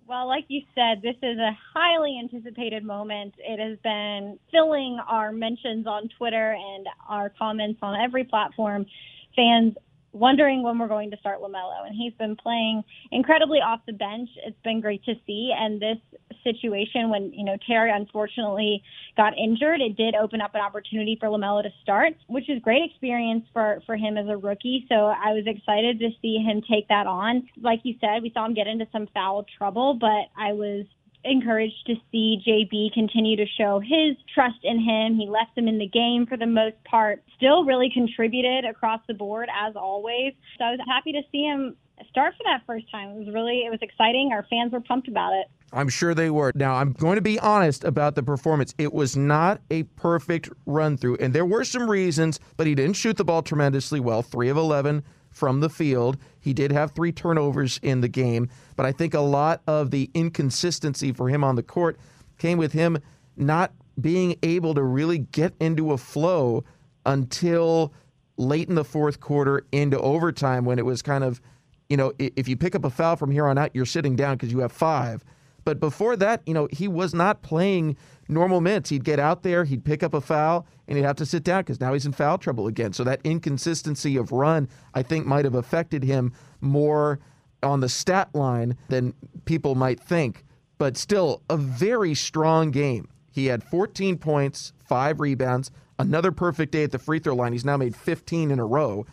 Well, 0.08 0.28
like 0.28 0.44
you 0.46 0.62
said, 0.72 1.02
this 1.02 1.16
is 1.20 1.36
a 1.38 1.50
highly 1.74 2.20
anticipated 2.22 2.84
moment. 2.84 3.34
It 3.38 3.58
has 3.58 3.76
been 3.82 4.38
filling 4.52 5.00
our 5.08 5.32
mentions 5.32 5.86
on 5.88 6.08
Twitter 6.16 6.52
and 6.52 6.86
our 7.08 7.32
comments 7.36 7.80
on 7.82 8.00
every 8.00 8.22
platform. 8.22 8.86
Fans 9.34 9.74
wondering 10.12 10.62
when 10.62 10.78
we're 10.78 10.86
going 10.86 11.10
to 11.10 11.16
start 11.16 11.40
LaMelo. 11.40 11.86
And 11.86 11.94
he's 11.96 12.12
been 12.14 12.36
playing 12.36 12.84
incredibly 13.10 13.58
off 13.58 13.80
the 13.86 13.92
bench. 13.92 14.30
It's 14.46 14.60
been 14.62 14.80
great 14.80 15.04
to 15.04 15.14
see. 15.26 15.52
And 15.56 15.80
this 15.80 15.98
situation, 16.44 17.10
when, 17.10 17.32
you 17.32 17.44
know, 17.44 17.56
Terry 17.66 17.90
unfortunately 17.92 18.82
got 19.16 19.36
injured, 19.38 19.80
it 19.80 19.96
did 19.96 20.14
open 20.14 20.40
up 20.40 20.54
an 20.54 20.60
opportunity 20.60 21.16
for 21.18 21.28
LaMelo 21.28 21.62
to 21.62 21.70
start, 21.82 22.14
which 22.28 22.48
is 22.48 22.62
great 22.62 22.82
experience 22.90 23.44
for, 23.52 23.82
for 23.86 23.96
him 23.96 24.16
as 24.16 24.26
a 24.28 24.36
rookie. 24.36 24.86
So 24.88 24.94
I 24.94 25.32
was 25.32 25.44
excited 25.46 25.98
to 26.00 26.10
see 26.20 26.36
him 26.36 26.62
take 26.68 26.88
that 26.88 27.06
on. 27.06 27.48
Like 27.60 27.80
you 27.84 27.94
said, 28.00 28.22
we 28.22 28.30
saw 28.32 28.46
him 28.46 28.54
get 28.54 28.66
into 28.66 28.86
some 28.92 29.08
foul 29.14 29.44
trouble, 29.58 29.94
but 29.94 30.28
I 30.36 30.52
was 30.52 30.86
encouraged 31.26 31.86
to 31.86 31.94
see 32.10 32.40
JB 32.46 32.92
continue 32.92 33.36
to 33.36 33.46
show 33.58 33.80
his 33.80 34.16
trust 34.32 34.58
in 34.62 34.78
him. 34.78 35.16
He 35.16 35.28
left 35.28 35.56
him 35.56 35.68
in 35.68 35.78
the 35.78 35.88
game 35.88 36.26
for 36.26 36.36
the 36.36 36.46
most 36.46 36.76
part, 36.84 37.22
still 37.36 37.64
really 37.64 37.90
contributed 37.92 38.64
across 38.64 39.00
the 39.08 39.14
board 39.14 39.48
as 39.52 39.74
always. 39.76 40.34
So 40.58 40.64
I 40.64 40.70
was 40.70 40.80
happy 40.86 41.12
to 41.12 41.22
see 41.32 41.42
him 41.42 41.76
start 42.08 42.34
for 42.36 42.44
that 42.44 42.62
first 42.66 42.90
time. 42.90 43.10
It 43.10 43.18
was 43.18 43.34
really 43.34 43.64
it 43.66 43.70
was 43.70 43.80
exciting. 43.82 44.30
Our 44.32 44.46
fans 44.48 44.72
were 44.72 44.80
pumped 44.80 45.08
about 45.08 45.32
it. 45.34 45.46
I'm 45.72 45.88
sure 45.88 46.14
they 46.14 46.30
were. 46.30 46.52
Now, 46.54 46.76
I'm 46.76 46.92
going 46.92 47.16
to 47.16 47.22
be 47.22 47.38
honest 47.40 47.82
about 47.84 48.14
the 48.14 48.22
performance. 48.22 48.72
It 48.78 48.92
was 48.92 49.16
not 49.16 49.60
a 49.70 49.82
perfect 49.82 50.48
run 50.64 50.96
through, 50.96 51.16
and 51.16 51.34
there 51.34 51.44
were 51.44 51.64
some 51.64 51.90
reasons, 51.90 52.38
but 52.56 52.66
he 52.66 52.74
didn't 52.74 52.96
shoot 52.96 53.16
the 53.16 53.24
ball 53.24 53.42
tremendously 53.42 53.98
well. 53.98 54.22
3 54.22 54.48
of 54.48 54.56
11 54.56 55.02
from 55.30 55.60
the 55.60 55.68
field. 55.68 56.16
He 56.40 56.54
did 56.54 56.72
have 56.72 56.92
three 56.92 57.12
turnovers 57.12 57.78
in 57.82 58.00
the 58.00 58.08
game, 58.08 58.48
but 58.76 58.86
I 58.86 58.92
think 58.92 59.12
a 59.12 59.20
lot 59.20 59.60
of 59.66 59.90
the 59.90 60.10
inconsistency 60.14 61.12
for 61.12 61.28
him 61.28 61.44
on 61.44 61.56
the 61.56 61.62
court 61.62 61.98
came 62.38 62.58
with 62.58 62.72
him 62.72 62.98
not 63.36 63.72
being 64.00 64.36
able 64.42 64.74
to 64.74 64.82
really 64.82 65.18
get 65.18 65.54
into 65.60 65.92
a 65.92 65.98
flow 65.98 66.64
until 67.04 67.92
late 68.38 68.68
in 68.68 68.74
the 68.74 68.84
fourth 68.84 69.20
quarter 69.20 69.66
into 69.72 69.98
overtime 70.00 70.64
when 70.64 70.78
it 70.78 70.86
was 70.86 71.02
kind 71.02 71.24
of, 71.24 71.40
you 71.88 71.96
know, 71.96 72.12
if 72.18 72.48
you 72.48 72.56
pick 72.56 72.74
up 72.74 72.84
a 72.84 72.90
foul 72.90 73.16
from 73.16 73.30
here 73.30 73.46
on 73.46 73.58
out, 73.58 73.70
you're 73.74 73.86
sitting 73.86 74.16
down 74.16 74.36
because 74.36 74.52
you 74.52 74.60
have 74.60 74.72
five. 74.72 75.24
But 75.64 75.80
before 75.80 76.16
that, 76.16 76.42
you 76.46 76.54
know, 76.54 76.68
he 76.70 76.86
was 76.86 77.12
not 77.12 77.42
playing 77.42 77.96
normal 78.28 78.60
minutes. 78.60 78.90
He'd 78.90 79.04
get 79.04 79.18
out 79.18 79.42
there, 79.42 79.64
he'd 79.64 79.84
pick 79.84 80.02
up 80.04 80.14
a 80.14 80.20
foul, 80.20 80.64
and 80.86 80.96
he'd 80.96 81.04
have 81.04 81.16
to 81.16 81.26
sit 81.26 81.42
down 81.42 81.62
because 81.62 81.80
now 81.80 81.92
he's 81.92 82.06
in 82.06 82.12
foul 82.12 82.38
trouble 82.38 82.68
again. 82.68 82.92
So 82.92 83.02
that 83.04 83.20
inconsistency 83.24 84.16
of 84.16 84.30
run, 84.30 84.68
I 84.94 85.02
think, 85.02 85.26
might 85.26 85.44
have 85.44 85.56
affected 85.56 86.04
him 86.04 86.32
more 86.60 87.18
on 87.64 87.80
the 87.80 87.88
stat 87.88 88.30
line 88.32 88.76
than 88.88 89.12
people 89.44 89.74
might 89.74 89.98
think. 89.98 90.44
But 90.78 90.96
still, 90.96 91.42
a 91.50 91.56
very 91.56 92.14
strong 92.14 92.70
game. 92.70 93.08
He 93.32 93.46
had 93.46 93.64
14 93.64 94.18
points, 94.18 94.72
five 94.84 95.20
rebounds, 95.20 95.70
another 95.98 96.30
perfect 96.30 96.72
day 96.72 96.84
at 96.84 96.92
the 96.92 96.98
free 96.98 97.18
throw 97.18 97.34
line. 97.34 97.52
He's 97.52 97.64
now 97.64 97.76
made 97.76 97.96
15 97.96 98.50
in 98.50 98.58
a 98.58 98.66
row 98.66 99.04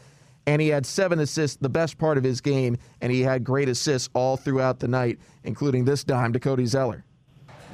and 0.46 0.62
he 0.62 0.68
had 0.68 0.86
seven 0.86 1.20
assists, 1.20 1.58
the 1.58 1.70
best 1.70 1.98
part 1.98 2.18
of 2.18 2.24
his 2.24 2.42
game, 2.42 2.78
and 3.02 3.12
he 3.12 3.22
had 3.22 3.44
great 3.44 3.70
assists 3.70 4.10
all 4.14 4.38
throughout 4.38 4.80
the 4.80 4.88
night, 4.88 5.20
including 5.44 5.86
this 5.86 6.04
dime 6.04 6.34
to 6.34 6.40
Cody 6.40 6.66
Zeller. 6.66 7.04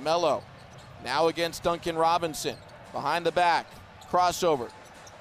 Melo 0.03 0.43
now 1.03 1.27
against 1.27 1.63
Duncan 1.63 1.95
Robinson. 1.95 2.55
Behind 2.91 3.25
the 3.25 3.31
back, 3.31 3.67
crossover, 4.09 4.69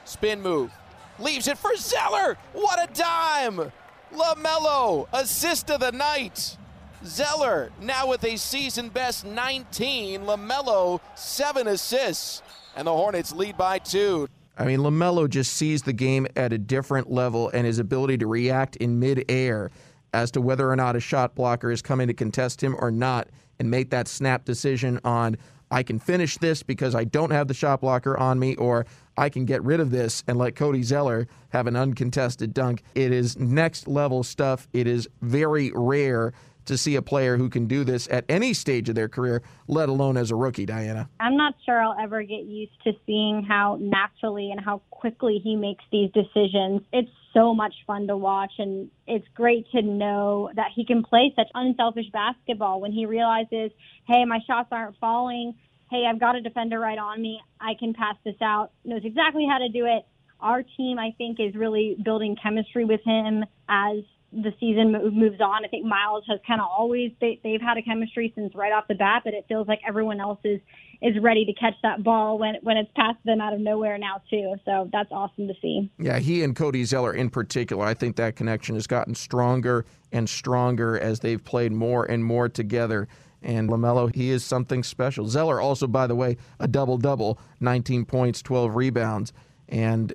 spin 0.05 0.41
move, 0.41 0.73
leaves 1.19 1.49
it 1.49 1.59
for 1.59 1.75
Zeller. 1.77 2.37
What 2.53 2.79
a 2.83 2.93
dime! 2.93 3.73
LaMelo, 4.13 5.07
assist 5.13 5.71
of 5.71 5.81
the 5.81 5.93
night. 5.93 6.57
Zeller 7.05 7.71
now 7.81 8.09
with 8.09 8.25
a 8.25 8.37
season 8.37 8.89
best 8.89 9.25
19. 9.25 10.23
LaMelo, 10.23 11.01
seven 11.15 11.69
assists. 11.69 12.43
And 12.75 12.87
the 12.87 12.93
Hornets 12.93 13.33
lead 13.33 13.57
by 13.57 13.79
two. 13.79 14.29
I 14.59 14.65
mean, 14.65 14.81
LaMelo 14.81 15.31
just 15.31 15.55
sees 15.55 15.83
the 15.83 15.93
game 15.93 16.27
at 16.35 16.53
a 16.53 16.59
different 16.59 17.11
level 17.11 17.49
and 17.55 17.65
his 17.65 17.79
ability 17.79 18.19
to 18.19 18.27
react 18.27 18.75
in 18.77 18.99
midair 18.99 19.71
as 20.13 20.33
to 20.33 20.41
whether 20.41 20.69
or 20.69 20.75
not 20.75 20.97
a 20.97 21.01
shot 21.01 21.37
blocker 21.37 21.71
is 21.71 21.81
coming 21.81 22.09
to 22.09 22.15
contest 22.15 22.63
him 22.63 22.75
or 22.79 22.91
not 22.91 23.29
and 23.61 23.71
make 23.71 23.91
that 23.91 24.09
snap 24.09 24.45
decision 24.45 24.99
on 25.05 25.37
I 25.71 25.83
can 25.83 25.99
finish 25.99 26.39
this 26.39 26.63
because 26.63 26.95
I 26.95 27.05
don't 27.05 27.31
have 27.31 27.49
the 27.49 27.55
shot 27.55 27.81
blocker 27.81 28.17
on 28.17 28.39
me, 28.39 28.57
or 28.57 28.87
I 29.17 29.29
can 29.29 29.45
get 29.45 29.63
rid 29.63 29.81
of 29.81 29.91
this 29.91 30.25
and 30.27 30.39
let 30.39 30.57
Cody 30.57 30.83
Zeller 30.83 31.29
have 31.51 31.67
an 31.67 31.77
uncontested 31.77 32.55
dunk. 32.55 32.83
It 32.95 33.13
is 33.13 33.39
next 33.39 33.87
level 33.87 34.23
stuff. 34.23 34.69
It 34.73 34.87
is 34.87 35.09
very 35.21 35.71
rare 35.75 36.33
to 36.69 36.79
see 36.79 36.97
a 36.97 37.03
player 37.03 37.37
who 37.37 37.51
can 37.51 37.67
do 37.67 37.85
this 37.85 38.09
at 38.11 38.25
any 38.29 38.55
stage 38.55 38.89
of 38.89 38.95
their 38.95 39.09
career, 39.09 39.43
let 39.67 39.89
alone 39.89 40.17
as 40.17 40.31
a 40.31 40.37
rookie, 40.37 40.67
Diana. 40.67 41.09
I'm 41.21 41.37
not 41.37 41.55
sure 41.65 41.83
I'll 41.83 41.97
ever 42.01 42.23
get 42.23 42.45
used 42.45 42.83
to 42.85 42.93
seeing 43.05 43.43
how 43.43 43.79
naturally 43.81 44.51
and 44.51 44.61
how 44.61 44.83
quickly 44.91 45.41
he 45.43 45.57
makes 45.57 45.85
these 45.91 46.11
decisions. 46.13 46.83
It's 46.93 47.11
so 47.35 47.55
much 47.55 47.75
fun 47.87 48.07
to 48.07 48.17
watch, 48.17 48.53
and 48.59 48.91
it's 49.07 49.27
great 49.35 49.71
to 49.73 49.83
know 49.83 50.51
that 50.57 50.69
he 50.75 50.85
can 50.85 51.03
play 51.03 51.33
such 51.37 51.49
unselfish 51.55 52.07
basketball 52.13 52.81
when 52.81 52.93
he 52.93 53.07
realizes, 53.07 53.71
hey, 54.07 54.25
my 54.25 54.39
shots 54.47 54.69
aren't 54.73 54.97
falling. 54.99 55.55
Hey, 55.91 56.05
I've 56.09 56.21
got 56.21 56.37
a 56.37 56.41
defender 56.41 56.79
right 56.79 56.99
on 56.99 57.21
me. 57.21 57.41
I 57.61 57.75
can 57.79 57.95
pass 57.95 58.17
this 58.25 58.37
out. 58.43 58.73
Knows 58.85 59.03
exactly 59.05 59.47
how 59.51 59.59
to 59.59 59.69
do 59.69 59.87
it. 59.87 60.07
Our 60.41 60.63
team, 60.63 60.99
I 60.99 61.15
think, 61.19 61.39
is 61.41 61.55
really 61.55 61.97
building 62.05 62.37
chemistry 62.41 62.85
with 62.85 63.01
him 63.05 63.45
as 63.69 63.99
the 64.33 64.53
season 64.61 64.93
moves 65.15 65.41
on. 65.41 65.65
I 65.65 65.69
think 65.69 65.87
Miles 65.87 66.25
has 66.29 66.39
kind 66.47 66.61
of 66.61 66.67
always 66.71 67.13
they, 67.21 67.41
they've 67.43 67.61
had 67.61 67.79
a 67.79 67.83
chemistry 67.83 68.33
since 68.35 68.55
right 68.55 68.73
off 68.73 68.87
the 68.89 68.95
bat, 68.95 69.23
but 69.25 69.33
it 69.33 69.47
feels 69.49 69.67
like 69.67 69.81
everyone 69.87 70.21
else 70.21 70.39
is 70.45 70.61
is 71.01 71.15
ready 71.23 71.45
to 71.45 71.53
catch 71.55 71.75
that 71.83 72.03
ball 72.03 72.39
when 72.39 72.57
when 72.63 72.77
it's 72.77 72.91
past 72.95 73.19
them 73.25 73.41
out 73.41 73.55
of 73.55 73.61
nowhere 73.61 73.97
now 73.97 74.21
too. 74.29 74.55
So 74.65 74.89
that's 74.93 75.11
awesome 75.13 75.49
to 75.49 75.55
see. 75.63 75.91
Yeah, 75.99 76.19
he 76.19 76.43
and 76.43 76.55
Cody 76.55 76.85
Zeller 76.85 77.15
in 77.15 77.31
particular, 77.31 77.85
I 77.85 77.95
think 77.95 78.17
that 78.17 78.37
connection 78.37 78.75
has 78.75 78.87
gotten 78.87 79.15
stronger 79.15 79.87
and 80.13 80.29
stronger 80.29 80.99
as 80.99 81.21
they've 81.21 81.43
played 81.43 81.73
more 81.73 82.05
and 82.05 82.25
more 82.25 82.49
together. 82.49 83.09
And 83.41 83.71
LaMelo, 83.71 84.13
he 84.15 84.31
is 84.31 84.45
something 84.45 84.83
special. 84.83 85.29
Zeller 85.29 85.61
also, 85.61 85.87
by 85.87 86.07
the 86.07 86.17
way, 86.17 86.37
a 86.59 86.67
double 86.67 86.99
double, 86.99 87.39
19 87.61 88.05
points, 88.05 88.43
12 88.43 88.75
rebounds. 88.75 89.33
And 89.69 90.13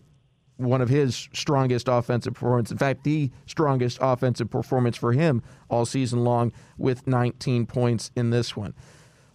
one 0.66 0.82
of 0.82 0.90
his 0.90 1.30
strongest 1.34 1.88
offensive 1.88 2.34
performance. 2.34 2.72
In 2.72 2.78
fact, 2.78 3.04
the 3.04 3.32
strongest 3.46 3.98
offensive 4.02 4.50
performance 4.50 4.98
for 4.98 5.14
him 5.14 5.42
all 5.70 5.86
season 5.86 6.24
long 6.24 6.52
with 6.78 7.08
19 7.08 7.66
points 7.66 8.12
in 8.16 8.30
this 8.30 8.56
one. 8.56 8.74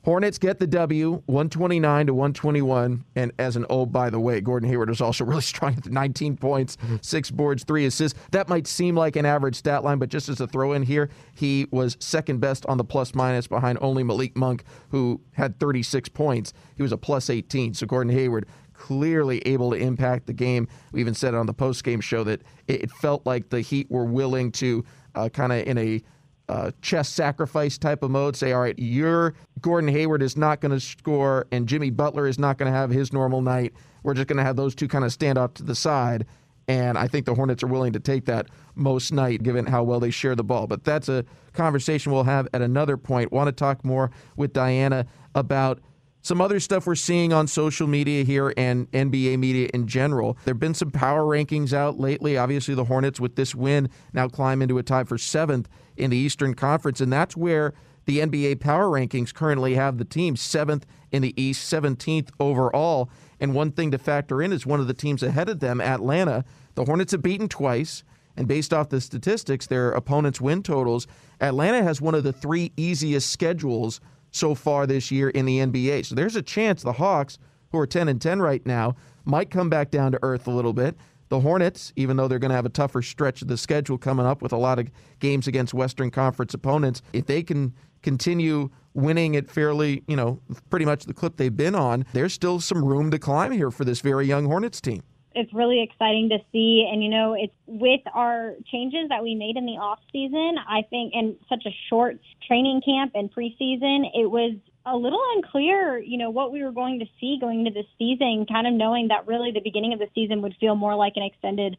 Hornets 0.08 0.38
get 0.38 0.58
the 0.58 0.66
W, 0.66 1.23
129 1.26 2.06
to 2.06 2.14
121. 2.14 3.04
And 3.14 3.32
as 3.38 3.56
an 3.56 3.66
oh, 3.68 3.85
by 3.85 4.08
the 4.08 4.18
way, 4.18 4.40
Gordon 4.40 4.66
Hayward 4.68 4.88
is 4.88 5.02
also 5.02 5.25
really 5.26 5.42
strong 5.42 5.75
at 5.75 5.87
19 5.87 6.38
points, 6.38 6.76
mm-hmm. 6.76 6.97
six 7.02 7.30
boards, 7.30 7.64
three 7.64 7.85
assists. 7.85 8.18
That 8.30 8.49
might 8.49 8.66
seem 8.66 8.97
like 8.97 9.16
an 9.16 9.26
average 9.26 9.56
stat 9.56 9.85
line, 9.85 9.99
but 9.99 10.08
just 10.08 10.30
as 10.30 10.40
a 10.40 10.47
throw 10.47 10.73
in 10.73 10.82
here, 10.82 11.11
he 11.35 11.66
was 11.73 11.99
second 12.00 12.40
best 12.40 12.64
on 12.66 12.78
the 12.78 12.85
plus 12.85 13.14
minus 13.14 13.47
behind 13.47 13.76
only 13.82 14.02
Malik 14.02 14.35
Monk, 14.35 14.64
who 14.90 15.20
had 15.32 15.61
36 15.61 16.08
points. 16.08 16.54
He 16.76 16.82
was 16.82 16.92
a 16.92 16.97
plus 16.97 17.28
18. 17.28 17.75
So 17.75 17.87
Gordon 17.87 18.11
Hayward 18.12 18.47
clearly 18.78 19.40
able 19.40 19.70
to 19.70 19.76
impact 19.76 20.26
the 20.26 20.32
game. 20.32 20.68
We 20.92 21.00
even 21.00 21.14
said 21.14 21.35
on 21.35 21.47
the 21.47 21.52
post 21.52 21.85
game 21.85 22.00
show 22.00 22.25
that 22.25 22.42
it 22.68 22.90
felt 22.90 23.26
like 23.26 23.50
the 23.50 23.61
Heat 23.61 23.90
were 23.90 24.04
willing 24.04 24.52
to 24.52 24.85
uh, 25.14 25.28
kind 25.28 25.52
of 25.52 25.66
in 25.66 25.76
a 25.76 26.00
uh, 26.49 26.70
chess 26.80 27.08
sacrifice 27.11 27.76
type 27.76 28.02
of 28.02 28.11
mode 28.11 28.35
say, 28.35 28.52
all 28.52 28.62
right, 28.62 28.78
your 28.78 29.35
Gordon 29.61 29.90
Hayward 29.90 30.23
is 30.23 30.37
not 30.37 30.61
going 30.61 30.73
to 30.73 30.80
score 30.80 31.47
and 31.52 31.68
Jimmy 31.68 31.90
Butler 31.90 32.26
is 32.26 32.38
not 32.38 32.56
going 32.56 32.73
to 32.73 32.76
have 32.76 32.88
his 32.88 33.12
normal 33.12 33.42
night. 33.42 33.75
We're 34.02 34.14
just 34.14 34.28
going 34.28 34.38
to 34.38 34.44
have 34.44 34.56
those 34.56 34.75
two 34.75 34.88
kind 34.88 35.04
of 35.04 35.12
stand 35.12 35.37
off 35.37 35.54
to 35.54 35.62
the 35.62 35.75
side. 35.75 36.25
And 36.68 36.97
I 36.99 37.08
think 37.08 37.26
the 37.26 37.35
Hornets 37.35 37.62
are 37.62 37.66
willing 37.66 37.94
to 37.94 38.00
take 38.00 38.26
that 38.26 38.47
most 38.75 39.11
night, 39.12 39.42
given 39.42 39.66
how 39.66 39.82
well 39.82 40.00
they 40.00 40.11
share 40.11 40.35
the 40.35 40.44
ball. 40.44 40.66
But 40.66 40.85
that's 40.85 41.08
a 41.08 41.25
conversation 41.54 42.12
we'll 42.12 42.25
have 42.25 42.47
at 42.52 42.62
another 42.62 42.97
point. 42.97 43.32
Want 43.32 43.49
to 43.49 43.52
talk 43.52 43.85
more 43.85 44.11
with 44.37 44.52
Diana 44.52 45.06
about 45.35 45.80
some 46.28 46.42
other 46.42 46.61
stuff 46.61 46.87
we're 46.87 46.94
seeing 46.94 47.32
on 47.32 47.47
social 47.47 47.87
media 47.87 48.23
here 48.23 48.52
and 48.58 48.90
NBA 48.92 49.38
media 49.38 49.70
in 49.73 49.87
general. 49.87 50.35
There 50.44 50.52
have 50.52 50.61
been 50.61 50.75
some 50.75 50.90
power 50.90 51.23
rankings 51.23 51.73
out 51.73 51.99
lately. 51.99 52.37
Obviously, 52.37 52.75
the 52.75 52.85
Hornets, 52.85 53.18
with 53.18 53.35
this 53.35 53.54
win, 53.54 53.88
now 54.12 54.28
climb 54.28 54.61
into 54.61 54.76
a 54.76 54.82
tie 54.82 55.04
for 55.04 55.16
seventh 55.16 55.70
in 55.97 56.11
the 56.11 56.18
Eastern 56.18 56.52
Conference. 56.52 57.00
And 57.00 57.11
that's 57.11 57.35
where 57.35 57.73
the 58.04 58.18
NBA 58.18 58.61
power 58.61 58.88
rankings 58.88 59.32
currently 59.32 59.75
have 59.76 59.97
the 59.97 60.04
team 60.04 60.37
seventh 60.37 60.85
in 61.11 61.23
the 61.23 61.32
East, 61.42 61.73
17th 61.73 62.28
overall. 62.38 63.08
And 63.40 63.54
one 63.54 63.73
thing 63.73 63.90
to 63.92 63.99
factor 63.99 64.42
in 64.42 64.52
is 64.52 64.66
one 64.66 64.80
of 64.80 64.87
the 64.87 64.92
teams 64.92 65.23
ahead 65.23 65.49
of 65.49 65.61
them, 65.61 65.80
Atlanta. 65.80 66.44
The 66.75 66.85
Hornets 66.85 67.12
have 67.12 67.23
beaten 67.23 67.49
twice. 67.49 68.04
And 68.37 68.47
based 68.47 68.75
off 68.75 68.90
the 68.90 69.00
statistics, 69.00 69.66
their 69.66 69.92
opponents' 69.92 70.42
win 70.42 70.62
totals, 70.62 71.06
Atlanta 71.40 71.82
has 71.82 72.02
one 72.02 72.14
of 72.14 72.23
the 72.23 72.35
three 72.35 72.70
easiest 72.76 73.30
schedules 73.30 74.00
so 74.38 74.54
far 74.54 74.87
this 74.87 75.11
year 75.11 75.30
in 75.30 75.45
the 75.45 75.59
NBA. 75.59 76.07
So 76.07 76.14
there's 76.14 76.37
a 76.37 76.42
chance 76.42 76.83
the 76.83 76.92
Hawks, 76.92 77.38
who 77.73 77.78
are 77.78 77.87
10 77.87 78.09
and 78.09 78.21
10 78.21 78.40
right 78.40 78.64
now, 78.64 78.97
might 79.25 79.50
come 79.50 79.69
back 79.69 79.91
down 79.91 80.12
to 80.12 80.19
earth 80.23 80.47
a 80.47 80.50
little 80.50 80.73
bit. 80.73 80.97
The 81.28 81.41
Hornets, 81.41 81.93
even 81.97 82.17
though 82.17 82.26
they're 82.26 82.39
going 82.39 82.50
to 82.50 82.56
have 82.56 82.65
a 82.65 82.71
tougher 82.71 83.02
stretch 83.02 83.43
of 83.43 83.49
the 83.49 83.58
schedule 83.58 83.99
coming 83.99 84.25
up 84.25 84.41
with 84.41 84.52
a 84.52 84.56
lot 84.56 84.78
of 84.78 84.89
games 85.19 85.47
against 85.47 85.75
Western 85.75 86.10
Conference 86.10 86.54
opponents, 86.54 87.02
if 87.12 87.26
they 87.26 87.43
can 87.43 87.75
continue 88.02 88.71
winning 88.95 89.36
at 89.36 89.50
fairly, 89.50 90.02
you 90.06 90.17
know, 90.17 90.41
pretty 90.71 90.86
much 90.86 91.04
the 91.04 91.12
clip 91.12 91.36
they've 91.36 91.54
been 91.54 91.75
on, 91.75 92.06
there's 92.15 92.32
still 92.32 92.60
some 92.60 92.82
room 92.82 93.10
to 93.10 93.19
climb 93.19 93.52
here 93.52 93.71
for 93.71 93.84
this 93.84 94.00
very 94.00 94.26
young 94.26 94.47
Hornets 94.47 94.80
team 94.80 95.02
it's 95.34 95.52
really 95.52 95.82
exciting 95.82 96.28
to 96.30 96.38
see. 96.52 96.88
And 96.91 97.02
you 97.02 97.08
know, 97.08 97.34
it's 97.34 97.54
with 97.67 98.00
our 98.14 98.54
changes 98.71 99.08
that 99.08 99.23
we 99.23 99.34
made 99.34 99.56
in 99.56 99.67
the 99.67 99.73
off 99.73 100.00
season. 100.12 100.56
I 100.69 100.82
think 100.88 101.12
in 101.14 101.36
such 101.49 101.64
a 101.67 101.75
short 101.88 102.19
training 102.47 102.82
camp 102.84 103.12
and 103.14 103.32
preseason, 103.32 104.10
it 104.14 104.30
was 104.30 104.54
a 104.86 104.97
little 104.97 105.21
unclear, 105.36 105.99
you 105.99 106.17
know, 106.17 106.30
what 106.30 106.50
we 106.50 106.62
were 106.64 106.73
going 106.73 106.99
to 107.00 107.06
see 107.21 107.38
going 107.41 107.67
into 107.67 107.73
the 107.73 107.84
season. 107.99 108.47
Kind 108.50 108.67
of 108.67 108.73
knowing 108.73 109.08
that 109.08 109.26
really 109.26 109.52
the 109.52 109.60
beginning 109.60 109.93
of 109.93 109.99
the 109.99 110.08
season 110.14 110.43
would 110.43 110.56
feel 110.58 110.75
more 110.75 110.95
like 110.95 111.14
an 111.17 111.23
extended 111.23 111.76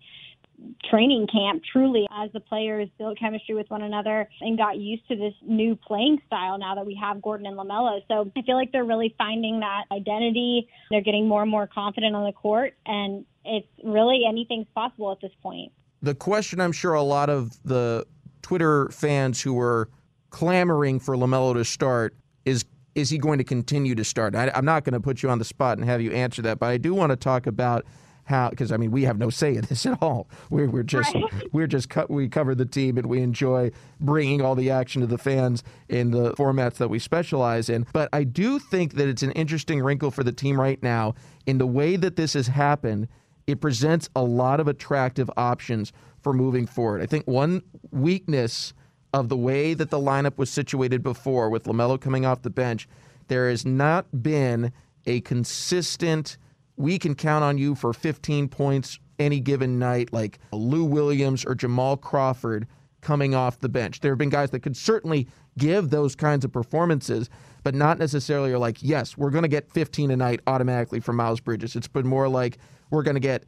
training 0.89 1.27
camp 1.31 1.63
truly 1.71 2.07
as 2.11 2.31
the 2.33 2.39
players 2.39 2.89
built 2.97 3.17
chemistry 3.19 3.55
with 3.55 3.69
one 3.69 3.81
another 3.81 4.27
and 4.41 4.57
got 4.57 4.77
used 4.77 5.07
to 5.07 5.15
this 5.15 5.33
new 5.41 5.75
playing 5.75 6.19
style 6.27 6.57
now 6.57 6.75
that 6.75 6.85
we 6.85 6.97
have 7.01 7.21
Gordon 7.21 7.45
and 7.45 7.57
LaMelo. 7.57 8.01
So 8.07 8.31
I 8.35 8.41
feel 8.41 8.55
like 8.55 8.71
they're 8.71 8.85
really 8.85 9.13
finding 9.17 9.59
that 9.59 9.85
identity. 9.91 10.67
They're 10.91 11.01
getting 11.01 11.27
more 11.27 11.41
and 11.41 11.51
more 11.51 11.67
confident 11.67 12.15
on 12.15 12.25
the 12.25 12.33
court 12.33 12.73
and 12.85 13.25
it's 13.45 13.67
really 13.83 14.23
anything's 14.27 14.67
possible 14.75 15.11
at 15.11 15.21
this 15.21 15.31
point. 15.41 15.71
The 16.01 16.15
question 16.15 16.61
I'm 16.61 16.71
sure 16.71 16.93
a 16.93 17.01
lot 17.01 17.29
of 17.29 17.61
the 17.63 18.05
Twitter 18.41 18.89
fans 18.89 19.41
who 19.41 19.53
were 19.53 19.89
clamoring 20.29 20.99
for 20.99 21.15
LaMelo 21.15 21.53
to 21.55 21.65
start 21.65 22.15
is 22.45 22.65
is 22.95 23.09
he 23.09 23.17
going 23.17 23.37
to 23.37 23.43
continue 23.43 23.95
to 23.95 24.03
start? 24.03 24.35
I, 24.35 24.51
I'm 24.53 24.65
not 24.65 24.83
going 24.83 24.93
to 24.93 24.99
put 24.99 25.23
you 25.23 25.29
on 25.29 25.39
the 25.39 25.45
spot 25.45 25.77
and 25.77 25.87
have 25.87 26.01
you 26.01 26.11
answer 26.11 26.41
that, 26.41 26.59
but 26.59 26.67
I 26.67 26.77
do 26.77 26.93
want 26.93 27.11
to 27.11 27.15
talk 27.15 27.47
about 27.47 27.85
how 28.29 28.49
because 28.49 28.71
I 28.71 28.77
mean 28.77 28.91
we 28.91 29.03
have 29.03 29.17
no 29.17 29.29
say 29.29 29.55
in 29.55 29.61
this 29.61 29.85
at 29.87 30.01
all. 30.01 30.29
We're, 30.49 30.69
we're 30.69 30.83
just 30.83 31.13
right. 31.13 31.23
we're 31.51 31.67
just 31.67 31.89
co- 31.89 32.07
we 32.09 32.29
cover 32.29 32.55
the 32.55 32.65
team 32.65 32.97
and 32.97 33.07
we 33.07 33.21
enjoy 33.21 33.71
bringing 33.99 34.41
all 34.41 34.55
the 34.55 34.69
action 34.69 35.01
to 35.01 35.07
the 35.07 35.17
fans 35.17 35.63
in 35.89 36.11
the 36.11 36.33
formats 36.33 36.75
that 36.75 36.89
we 36.89 36.99
specialize 36.99 37.69
in. 37.69 37.85
But 37.91 38.09
I 38.13 38.23
do 38.23 38.59
think 38.59 38.93
that 38.93 39.07
it's 39.07 39.23
an 39.23 39.31
interesting 39.31 39.81
wrinkle 39.81 40.11
for 40.11 40.23
the 40.23 40.31
team 40.31 40.59
right 40.59 40.81
now 40.81 41.15
in 41.45 41.57
the 41.57 41.67
way 41.67 41.95
that 41.97 42.15
this 42.15 42.33
has 42.33 42.47
happened. 42.47 43.07
It 43.47 43.61
presents 43.61 44.09
a 44.15 44.21
lot 44.21 44.59
of 44.59 44.67
attractive 44.67 45.29
options 45.35 45.91
for 46.21 46.33
moving 46.33 46.67
forward. 46.67 47.01
I 47.01 47.07
think 47.07 47.25
one 47.25 47.63
weakness 47.91 48.73
of 49.13 49.29
the 49.29 49.37
way 49.37 49.73
that 49.73 49.89
the 49.89 49.97
lineup 49.97 50.37
was 50.37 50.51
situated 50.51 51.01
before 51.01 51.49
with 51.49 51.63
LaMelo 51.63 51.99
coming 51.99 52.25
off 52.25 52.43
the 52.43 52.51
bench, 52.51 52.87
there 53.27 53.49
has 53.49 53.65
not 53.65 54.21
been 54.21 54.71
a 55.05 55.21
consistent 55.21 56.37
we 56.79 56.97
can 56.97 57.13
count 57.13 57.43
on 57.43 57.57
you 57.57 57.75
for 57.75 57.93
15 57.93 58.47
points 58.47 58.99
any 59.19 59.41
given 59.41 59.77
night, 59.77 60.11
like 60.13 60.39
Lou 60.53 60.85
Williams 60.85 61.45
or 61.45 61.53
Jamal 61.53 61.97
Crawford 61.97 62.65
coming 63.01 63.35
off 63.35 63.59
the 63.59 63.69
bench. 63.69 63.99
There 63.99 64.11
have 64.11 64.17
been 64.17 64.29
guys 64.29 64.49
that 64.51 64.61
could 64.61 64.77
certainly 64.77 65.27
give 65.57 65.89
those 65.89 66.15
kinds 66.15 66.45
of 66.45 66.53
performances, 66.53 67.29
but 67.63 67.75
not 67.75 67.99
necessarily 67.99 68.53
are 68.53 68.57
like, 68.57 68.81
yes, 68.81 69.17
we're 69.17 69.29
going 69.29 69.43
to 69.43 69.49
get 69.49 69.69
15 69.69 70.09
a 70.09 70.15
night 70.15 70.39
automatically 70.47 71.01
from 71.01 71.17
Miles 71.17 71.41
Bridges. 71.41 71.75
It's 71.75 71.87
been 71.87 72.07
more 72.07 72.29
like 72.29 72.57
we're 72.91 73.03
going 73.03 73.15
to 73.15 73.21
get 73.21 73.43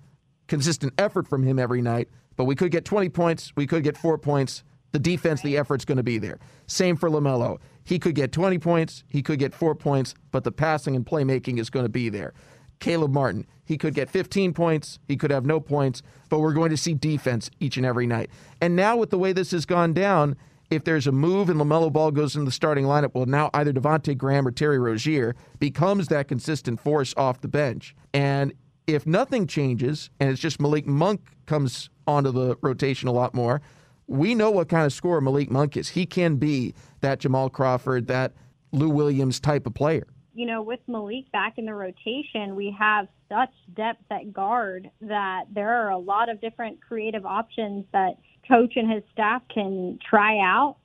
consistent 0.47 0.93
effort 0.97 1.25
from 1.25 1.43
him 1.43 1.57
every 1.57 1.81
night, 1.81 2.09
but 2.35 2.43
we 2.43 2.55
could 2.55 2.71
get 2.71 2.83
20 2.83 3.07
points, 3.09 3.53
we 3.55 3.65
could 3.65 3.83
get 3.83 3.97
four 3.97 4.17
points. 4.17 4.63
The 4.91 4.99
defense, 4.99 5.41
the 5.41 5.55
effort's 5.55 5.85
going 5.85 5.97
to 5.97 6.03
be 6.03 6.17
there. 6.17 6.37
Same 6.67 6.97
for 6.97 7.09
LaMelo. 7.09 7.59
He 7.85 7.97
could 7.97 8.13
get 8.13 8.33
20 8.33 8.59
points, 8.59 9.05
he 9.07 9.21
could 9.21 9.39
get 9.39 9.53
four 9.53 9.73
points, 9.73 10.15
but 10.31 10.43
the 10.43 10.51
passing 10.51 10.97
and 10.97 11.05
playmaking 11.05 11.59
is 11.59 11.69
going 11.69 11.85
to 11.85 11.89
be 11.89 12.09
there. 12.09 12.33
Caleb 12.81 13.13
Martin. 13.13 13.47
He 13.63 13.77
could 13.77 13.93
get 13.93 14.09
15 14.09 14.53
points, 14.53 14.99
he 15.07 15.15
could 15.15 15.31
have 15.31 15.45
no 15.45 15.61
points, 15.61 16.01
but 16.27 16.39
we're 16.39 16.53
going 16.53 16.71
to 16.71 16.77
see 16.77 16.93
defense 16.93 17.49
each 17.61 17.77
and 17.77 17.85
every 17.85 18.05
night. 18.05 18.29
And 18.59 18.75
now, 18.75 18.97
with 18.97 19.11
the 19.11 19.17
way 19.17 19.31
this 19.31 19.51
has 19.51 19.65
gone 19.65 19.93
down, 19.93 20.35
if 20.69 20.83
there's 20.83 21.07
a 21.07 21.11
move 21.11 21.49
and 21.49 21.59
LaMelo 21.59 21.91
Ball 21.91 22.11
goes 22.11 22.35
in 22.35 22.43
the 22.43 22.51
starting 22.51 22.85
lineup, 22.85 23.11
well, 23.13 23.25
now 23.25 23.49
either 23.53 23.71
Devonte 23.71 24.17
Graham 24.17 24.47
or 24.47 24.51
Terry 24.51 24.79
Rozier 24.79 25.35
becomes 25.59 26.07
that 26.09 26.27
consistent 26.27 26.81
force 26.81 27.13
off 27.15 27.41
the 27.41 27.47
bench. 27.47 27.95
And 28.13 28.53
if 28.87 29.05
nothing 29.05 29.47
changes 29.47 30.09
and 30.19 30.29
it's 30.29 30.41
just 30.41 30.59
Malik 30.59 30.87
Monk 30.87 31.21
comes 31.45 31.89
onto 32.07 32.31
the 32.31 32.57
rotation 32.61 33.07
a 33.07 33.11
lot 33.11 33.33
more, 33.33 33.61
we 34.07 34.35
know 34.35 34.51
what 34.51 34.67
kind 34.69 34.85
of 34.85 34.91
scorer 34.91 35.21
Malik 35.21 35.51
Monk 35.51 35.77
is. 35.77 35.89
He 35.89 36.05
can 36.05 36.37
be 36.37 36.73
that 37.01 37.19
Jamal 37.19 37.49
Crawford, 37.49 38.07
that 38.07 38.33
Lou 38.71 38.89
Williams 38.89 39.39
type 39.39 39.65
of 39.65 39.73
player 39.73 40.07
you 40.33 40.45
know, 40.45 40.61
with 40.61 40.79
Malik 40.87 41.31
back 41.31 41.57
in 41.57 41.65
the 41.65 41.73
rotation, 41.73 42.55
we 42.55 42.75
have 42.77 43.07
such 43.29 43.51
depth 43.75 44.03
at 44.09 44.33
guard 44.33 44.89
that 45.01 45.45
there 45.53 45.69
are 45.69 45.89
a 45.89 45.97
lot 45.97 46.29
of 46.29 46.39
different 46.41 46.79
creative 46.81 47.25
options 47.25 47.85
that 47.91 48.17
coach 48.47 48.73
and 48.75 48.91
his 48.91 49.03
staff 49.11 49.41
can 49.53 49.99
try 50.07 50.37
out, 50.37 50.77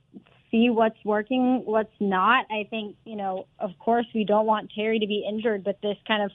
see 0.51 0.71
what's 0.71 0.99
working, 1.05 1.63
what's 1.65 1.95
not. 2.01 2.47
I 2.51 2.67
think, 2.71 2.97
you 3.05 3.17
know, 3.17 3.47
of 3.59 3.71
course, 3.79 4.07
we 4.15 4.25
don't 4.25 4.47
want 4.47 4.71
Terry 4.75 4.99
to 4.99 5.07
be 5.07 5.25
injured, 5.29 5.65
but 5.65 5.81
this 5.83 5.97
kind 6.07 6.23
of 6.23 6.31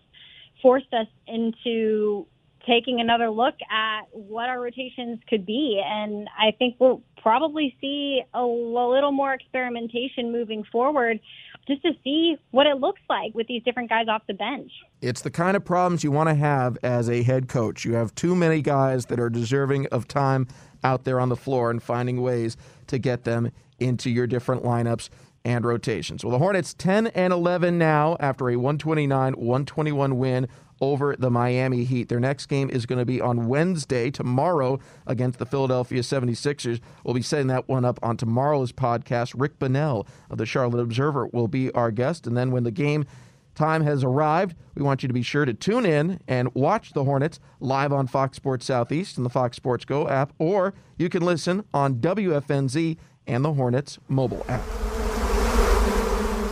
forced 0.61 0.93
us 0.93 1.07
into 1.27 2.27
taking 2.67 2.99
another 2.99 3.29
look 3.29 3.55
at 3.71 4.03
what 4.11 4.49
our 4.49 4.61
rotations 4.61 5.19
could 5.27 5.45
be. 5.45 5.81
And 5.83 6.27
I 6.37 6.51
think 6.51 6.75
we'll 6.79 7.01
probably 7.21 7.75
see 7.81 8.21
a, 8.33 8.43
little 8.43 9.11
more 9.11 9.33
experimentation 9.33 10.31
moving 10.31 10.63
forward 10.71 11.19
just 11.67 11.81
to 11.83 11.91
see 12.03 12.37
what 12.51 12.67
it 12.67 12.77
looks 12.77 13.01
like 13.09 13.33
with 13.33 13.47
these 13.47 13.63
different 13.63 13.89
guys 13.89 14.07
off 14.07 14.23
the 14.27 14.33
bench. 14.33 14.71
It's 15.01 15.21
the 15.21 15.31
kind 15.31 15.55
of 15.55 15.63
problems 15.63 16.03
you 16.03 16.11
want 16.11 16.29
to 16.29 16.35
have 16.35 16.77
as 16.83 17.09
a 17.09 17.23
head 17.23 17.47
coach. 17.47 17.85
You 17.85 17.93
have 17.95 18.13
too 18.15 18.35
many 18.35 18.61
guys 18.61 19.05
that 19.07 19.19
are 19.19 19.29
deserving 19.29 19.87
of 19.87 20.07
time 20.07 20.47
out 20.83 21.03
there 21.03 21.19
on 21.19 21.29
the 21.29 21.35
floor 21.35 21.69
and 21.69 21.81
finding 21.81 22.21
ways 22.21 22.57
to 22.87 22.97
get 22.97 23.23
them 23.23 23.51
into 23.79 24.09
your 24.09 24.27
different 24.27 24.63
lineups 24.63 25.09
and 25.43 25.65
rotations. 25.65 26.23
Well, 26.23 26.31
the 26.31 26.37
Hornets 26.37 26.73
10 26.73 27.07
and 27.07 27.33
11 27.33 27.77
now 27.77 28.15
after 28.19 28.49
a 28.49 28.55
129 28.55 29.33
121 29.33 30.17
win 30.17 30.47
over 30.81 31.15
the 31.17 31.29
Miami 31.29 31.83
Heat. 31.83 32.09
Their 32.09 32.19
next 32.19 32.47
game 32.47 32.69
is 32.69 32.85
going 32.85 32.99
to 32.99 33.05
be 33.05 33.21
on 33.21 33.47
Wednesday, 33.47 34.11
tomorrow, 34.11 34.79
against 35.07 35.39
the 35.39 35.45
Philadelphia 35.45 36.01
76ers. 36.01 36.81
We'll 37.03 37.13
be 37.13 37.21
setting 37.21 37.47
that 37.47 37.69
one 37.69 37.85
up 37.85 37.99
on 38.01 38.17
tomorrow's 38.17 38.71
podcast. 38.71 39.33
Rick 39.37 39.59
Bonnell 39.59 40.07
of 40.29 40.37
the 40.37 40.45
Charlotte 40.45 40.81
Observer 40.81 41.27
will 41.27 41.47
be 41.47 41.71
our 41.71 41.91
guest. 41.91 42.27
And 42.27 42.35
then 42.35 42.51
when 42.51 42.63
the 42.63 42.71
game 42.71 43.05
time 43.53 43.83
has 43.83 44.03
arrived, 44.03 44.55
we 44.75 44.81
want 44.81 45.03
you 45.03 45.07
to 45.07 45.13
be 45.13 45.21
sure 45.21 45.45
to 45.45 45.53
tune 45.53 45.85
in 45.85 46.19
and 46.27 46.53
watch 46.55 46.93
the 46.93 47.03
Hornets 47.03 47.39
live 47.59 47.93
on 47.93 48.07
Fox 48.07 48.37
Sports 48.37 48.65
Southeast 48.65 49.17
and 49.17 49.25
the 49.25 49.29
Fox 49.29 49.57
Sports 49.57 49.85
Go 49.85 50.07
app, 50.07 50.33
or 50.39 50.73
you 50.97 51.09
can 51.09 51.23
listen 51.23 51.63
on 51.73 51.95
WFNZ 51.95 52.97
and 53.27 53.45
the 53.45 53.53
Hornets 53.53 53.99
mobile 54.07 54.45
app. 54.47 54.63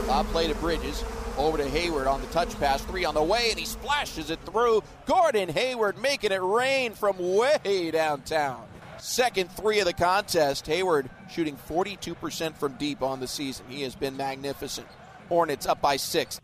Lob 0.08 0.26
play 0.28 0.48
to 0.48 0.56
Bridges. 0.56 1.04
Over 1.40 1.58
to 1.58 1.70
Hayward 1.70 2.06
on 2.06 2.20
the 2.20 2.28
touch 2.28 2.54
pass. 2.60 2.84
Three 2.84 3.06
on 3.06 3.14
the 3.14 3.24
way, 3.24 3.50
and 3.50 3.58
he 3.58 3.66
splashes 3.66 4.30
it 4.30 4.42
through. 4.46 4.84
Gordon 5.06 5.48
Hayward 5.48 5.98
making 5.98 6.34
it 6.34 6.42
rain 6.42 6.94
from 6.94 7.16
way 7.18 7.92
downtown. 7.92 8.66
Second 8.98 9.50
three 9.50 9.80
of 9.80 9.86
the 9.86 9.94
contest. 9.94 10.68
Hayward 10.68 11.10
shooting 11.32 11.56
42% 11.56 12.58
from 12.58 12.74
deep 12.74 13.02
on 13.02 13.22
the 13.22 13.28
season. 13.28 13.66
He 13.70 13.84
has 13.84 13.96
been 13.96 14.18
magnificent. 14.18 14.86
Hornets 15.30 15.66
up 15.66 15.82
by 15.82 15.96
six. 15.96 16.42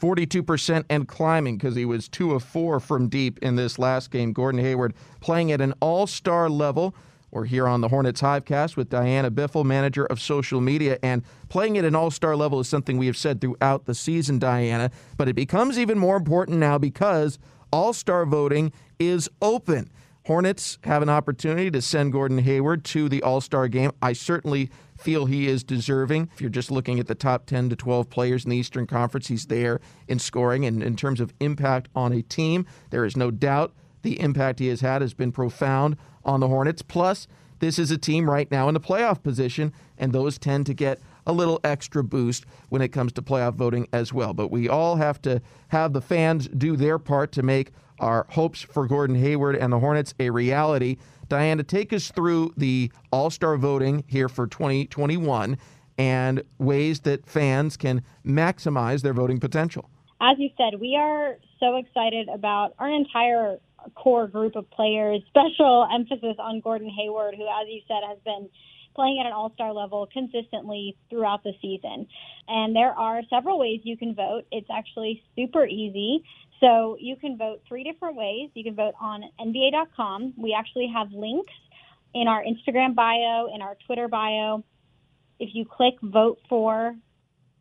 42% 0.00 0.84
and 0.88 1.06
climbing 1.06 1.58
because 1.58 1.74
he 1.74 1.84
was 1.84 2.08
two 2.08 2.32
of 2.32 2.42
four 2.42 2.80
from 2.80 3.08
deep 3.08 3.38
in 3.42 3.56
this 3.56 3.78
last 3.78 4.10
game. 4.10 4.32
Gordon 4.32 4.62
Hayward 4.62 4.94
playing 5.20 5.52
at 5.52 5.60
an 5.60 5.74
all 5.80 6.06
star 6.06 6.48
level. 6.48 6.94
We're 7.38 7.44
here 7.44 7.68
on 7.68 7.82
the 7.82 7.88
Hornets 7.88 8.20
Hivecast 8.20 8.76
with 8.76 8.88
Diana 8.88 9.30
Biffle, 9.30 9.64
manager 9.64 10.04
of 10.06 10.20
social 10.20 10.60
media, 10.60 10.98
and 11.04 11.22
playing 11.48 11.78
at 11.78 11.84
an 11.84 11.94
all 11.94 12.10
star 12.10 12.34
level 12.34 12.58
is 12.58 12.68
something 12.68 12.98
we 12.98 13.06
have 13.06 13.16
said 13.16 13.40
throughout 13.40 13.84
the 13.84 13.94
season, 13.94 14.40
Diana, 14.40 14.90
but 15.16 15.28
it 15.28 15.34
becomes 15.34 15.78
even 15.78 16.00
more 16.00 16.16
important 16.16 16.58
now 16.58 16.78
because 16.78 17.38
all 17.72 17.92
star 17.92 18.26
voting 18.26 18.72
is 18.98 19.30
open. 19.40 19.88
Hornets 20.26 20.80
have 20.82 21.00
an 21.00 21.08
opportunity 21.08 21.70
to 21.70 21.80
send 21.80 22.12
Gordon 22.12 22.38
Hayward 22.38 22.84
to 22.86 23.08
the 23.08 23.22
All 23.22 23.40
Star 23.40 23.68
game. 23.68 23.92
I 24.02 24.14
certainly 24.14 24.68
feel 24.98 25.26
he 25.26 25.46
is 25.46 25.62
deserving. 25.62 26.30
If 26.34 26.40
you're 26.40 26.50
just 26.50 26.72
looking 26.72 26.98
at 26.98 27.06
the 27.06 27.14
top 27.14 27.46
10 27.46 27.70
to 27.70 27.76
12 27.76 28.10
players 28.10 28.42
in 28.42 28.50
the 28.50 28.56
Eastern 28.56 28.88
Conference, 28.88 29.28
he's 29.28 29.46
there 29.46 29.80
in 30.08 30.18
scoring. 30.18 30.64
And 30.64 30.82
in 30.82 30.96
terms 30.96 31.20
of 31.20 31.32
impact 31.38 31.88
on 31.94 32.12
a 32.12 32.20
team, 32.20 32.66
there 32.90 33.04
is 33.04 33.16
no 33.16 33.30
doubt 33.30 33.74
the 34.02 34.20
impact 34.20 34.58
he 34.58 34.68
has 34.68 34.80
had 34.80 35.02
has 35.02 35.14
been 35.14 35.32
profound 35.32 35.96
on 36.24 36.40
the 36.40 36.48
Hornets. 36.48 36.82
Plus, 36.82 37.26
this 37.60 37.78
is 37.78 37.90
a 37.90 37.98
team 37.98 38.30
right 38.30 38.50
now 38.50 38.68
in 38.68 38.74
the 38.74 38.80
playoff 38.80 39.22
position, 39.22 39.72
and 39.96 40.12
those 40.12 40.38
tend 40.38 40.66
to 40.66 40.74
get 40.74 41.00
a 41.26 41.32
little 41.32 41.60
extra 41.64 42.02
boost 42.02 42.46
when 42.68 42.80
it 42.80 42.88
comes 42.88 43.12
to 43.12 43.22
playoff 43.22 43.54
voting 43.54 43.86
as 43.92 44.12
well. 44.12 44.32
But 44.32 44.50
we 44.50 44.68
all 44.68 44.96
have 44.96 45.20
to 45.22 45.42
have 45.68 45.92
the 45.92 46.00
fans 46.00 46.48
do 46.48 46.76
their 46.76 46.98
part 46.98 47.32
to 47.32 47.42
make 47.42 47.72
our 47.98 48.26
hopes 48.30 48.62
for 48.62 48.86
Gordon 48.86 49.16
Hayward 49.16 49.56
and 49.56 49.72
the 49.72 49.80
Hornets 49.80 50.14
a 50.18 50.30
reality. 50.30 50.96
Diana, 51.28 51.62
take 51.62 51.92
us 51.92 52.10
through 52.10 52.54
the 52.56 52.90
All 53.12 53.28
Star 53.30 53.56
voting 53.56 54.04
here 54.06 54.28
for 54.28 54.46
2021 54.46 55.58
and 55.98 56.42
ways 56.58 57.00
that 57.00 57.26
fans 57.26 57.76
can 57.76 58.02
maximize 58.24 59.02
their 59.02 59.12
voting 59.12 59.40
potential. 59.40 59.90
As 60.20 60.36
you 60.38 60.50
said, 60.56 60.80
we 60.80 60.96
are 60.96 61.36
so 61.60 61.76
excited 61.76 62.28
about 62.28 62.74
our 62.78 62.88
entire 62.88 63.58
core 63.94 64.26
group 64.26 64.56
of 64.56 64.70
players. 64.70 65.22
Special 65.28 65.86
emphasis 65.92 66.36
on 66.38 66.60
Gordon 66.60 66.90
Hayward, 66.90 67.34
who, 67.34 67.44
as 67.44 67.66
you 67.68 67.80
said, 67.86 68.00
has 68.08 68.18
been 68.24 68.48
playing 68.94 69.20
at 69.20 69.26
an 69.26 69.32
all 69.32 69.52
star 69.54 69.72
level 69.72 70.08
consistently 70.12 70.96
throughout 71.08 71.44
the 71.44 71.52
season. 71.62 72.06
And 72.48 72.74
there 72.74 72.90
are 72.90 73.22
several 73.30 73.58
ways 73.58 73.80
you 73.84 73.96
can 73.96 74.14
vote. 74.14 74.42
It's 74.50 74.68
actually 74.72 75.22
super 75.36 75.64
easy. 75.64 76.24
So 76.60 76.96
you 76.98 77.14
can 77.16 77.38
vote 77.38 77.62
three 77.68 77.84
different 77.84 78.16
ways. 78.16 78.50
You 78.54 78.64
can 78.64 78.74
vote 78.74 78.94
on 79.00 79.22
NBA.com. 79.40 80.34
We 80.36 80.56
actually 80.58 80.90
have 80.92 81.12
links 81.12 81.52
in 82.14 82.26
our 82.26 82.42
Instagram 82.42 82.94
bio, 82.94 83.54
in 83.54 83.62
our 83.62 83.76
Twitter 83.86 84.08
bio. 84.08 84.64
If 85.38 85.50
you 85.52 85.64
click 85.64 85.94
vote 86.02 86.38
for 86.48 86.96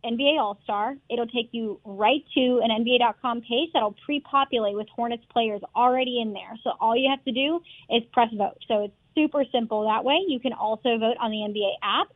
NBA 0.06 0.40
All 0.40 0.60
Star. 0.64 0.96
It'll 1.10 1.28
take 1.28 1.50
you 1.52 1.80
right 1.86 2.24
to 2.36 2.62
an 2.64 2.70
NBA.com 2.70 3.42
page 3.42 3.70
that'll 3.74 3.96
pre 4.06 4.20
populate 4.20 4.76
with 4.76 4.88
Hornets 4.90 5.24
players 5.32 5.62
already 5.76 6.22
in 6.22 6.34
there. 6.34 6.54
So 6.64 6.72
all 6.80 6.96
you 6.96 7.10
have 7.10 7.24
to 7.26 7.32
do 7.32 7.62
is 7.90 8.04
press 8.12 8.30
vote. 8.34 8.58
So 8.68 8.86
it's 8.86 8.94
super 9.16 9.44
simple 9.52 9.84
that 9.86 10.04
way. 10.04 10.24
You 10.28 10.40
can 10.40 10.54
also 10.54 10.98
vote 10.98 11.18
on 11.20 11.32
the 11.32 11.38
NBA 11.38 11.74
app 11.82 12.08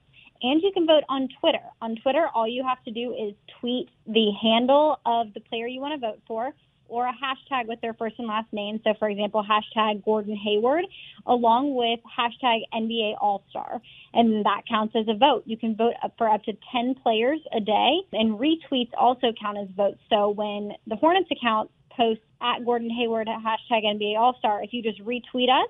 and 0.43 0.61
you 0.61 0.71
can 0.73 0.87
vote 0.87 1.03
on 1.09 1.29
Twitter. 1.39 1.63
On 1.81 1.95
Twitter, 1.95 2.27
all 2.33 2.47
you 2.47 2.63
have 2.63 2.83
to 2.83 2.91
do 2.91 3.13
is 3.13 3.33
tweet 3.59 3.89
the 4.07 4.31
handle 4.41 4.99
of 5.05 5.33
the 5.33 5.39
player 5.39 5.67
you 5.67 5.81
want 5.81 5.99
to 5.99 6.07
vote 6.07 6.21
for 6.27 6.53
or 6.91 7.07
a 7.07 7.13
hashtag 7.13 7.67
with 7.67 7.79
their 7.79 7.93
first 7.93 8.15
and 8.19 8.27
last 8.27 8.51
name. 8.51 8.81
So, 8.83 8.93
for 8.99 9.09
example, 9.09 9.43
hashtag 9.43 10.03
Gordon 10.03 10.35
Hayward, 10.35 10.83
along 11.25 11.73
with 11.73 12.01
hashtag 12.05 12.59
NBA 12.73 13.15
All 13.19 13.43
Star. 13.49 13.81
And 14.13 14.45
that 14.45 14.63
counts 14.69 14.93
as 14.95 15.07
a 15.07 15.17
vote. 15.17 15.43
You 15.45 15.57
can 15.57 15.75
vote 15.75 15.93
for 16.17 16.29
up 16.29 16.43
to 16.43 16.53
10 16.73 16.95
players 17.01 17.39
a 17.55 17.61
day, 17.61 18.01
and 18.11 18.37
retweets 18.37 18.91
also 18.97 19.31
count 19.41 19.57
as 19.57 19.69
votes. 19.75 19.99
So, 20.09 20.29
when 20.29 20.73
the 20.85 20.97
Hornets 20.97 21.29
account 21.31 21.71
posts 21.95 22.23
at 22.41 22.65
Gordon 22.65 22.89
Hayward 22.89 23.29
at 23.29 23.39
hashtag 23.39 23.85
NBA 23.85 24.17
All 24.19 24.35
Star, 24.37 24.61
if 24.61 24.73
you 24.73 24.83
just 24.83 25.01
retweet 25.01 25.49
us, 25.49 25.69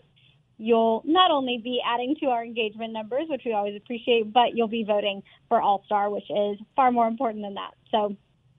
you'll 0.57 1.03
not 1.05 1.29
only 1.29 1.59
be 1.63 1.79
adding 1.85 2.15
to 2.21 2.27
our 2.27 2.43
engagement 2.43 2.93
numbers, 2.93 3.25
which 3.29 3.43
we 3.45 3.53
always 3.53 3.75
appreciate, 3.75 4.33
but 4.33 4.55
you'll 4.55 4.67
be 4.67 4.83
voting 4.83 5.21
for 5.49 5.61
All 5.61 5.83
Star, 5.85 6.09
which 6.09 6.29
is 6.31 6.57
far 6.75 6.91
more 6.91 7.07
important 7.07 7.43
than 7.43 7.53
that. 7.53 7.75
So, 7.91 8.15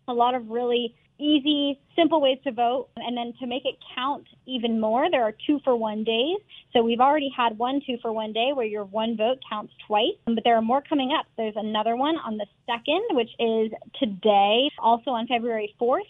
a 0.08 0.12
lot 0.12 0.34
of 0.34 0.48
really 0.48 0.94
easy, 1.22 1.78
simple 1.94 2.20
ways 2.20 2.38
to 2.44 2.52
vote. 2.52 2.88
And 2.96 3.16
then 3.16 3.32
to 3.40 3.46
make 3.46 3.64
it 3.64 3.76
count 3.94 4.26
even 4.46 4.80
more, 4.80 5.10
there 5.10 5.22
are 5.22 5.34
two 5.46 5.60
for 5.64 5.76
one 5.76 6.04
days. 6.04 6.38
So 6.72 6.82
we've 6.82 7.00
already 7.00 7.30
had 7.34 7.56
one 7.58 7.80
two 7.86 7.96
for 8.02 8.12
one 8.12 8.32
day 8.32 8.50
where 8.54 8.66
your 8.66 8.84
one 8.84 9.16
vote 9.16 9.38
counts 9.48 9.72
twice, 9.86 10.18
um, 10.26 10.34
but 10.34 10.44
there 10.44 10.56
are 10.56 10.62
more 10.62 10.82
coming 10.82 11.16
up. 11.18 11.26
There's 11.36 11.54
another 11.56 11.96
one 11.96 12.16
on 12.16 12.38
the 12.38 12.46
2nd, 12.68 13.14
which 13.14 13.30
is 13.38 13.72
today, 14.00 14.68
also 14.78 15.12
on 15.12 15.26
February 15.26 15.74
4th, 15.80 16.00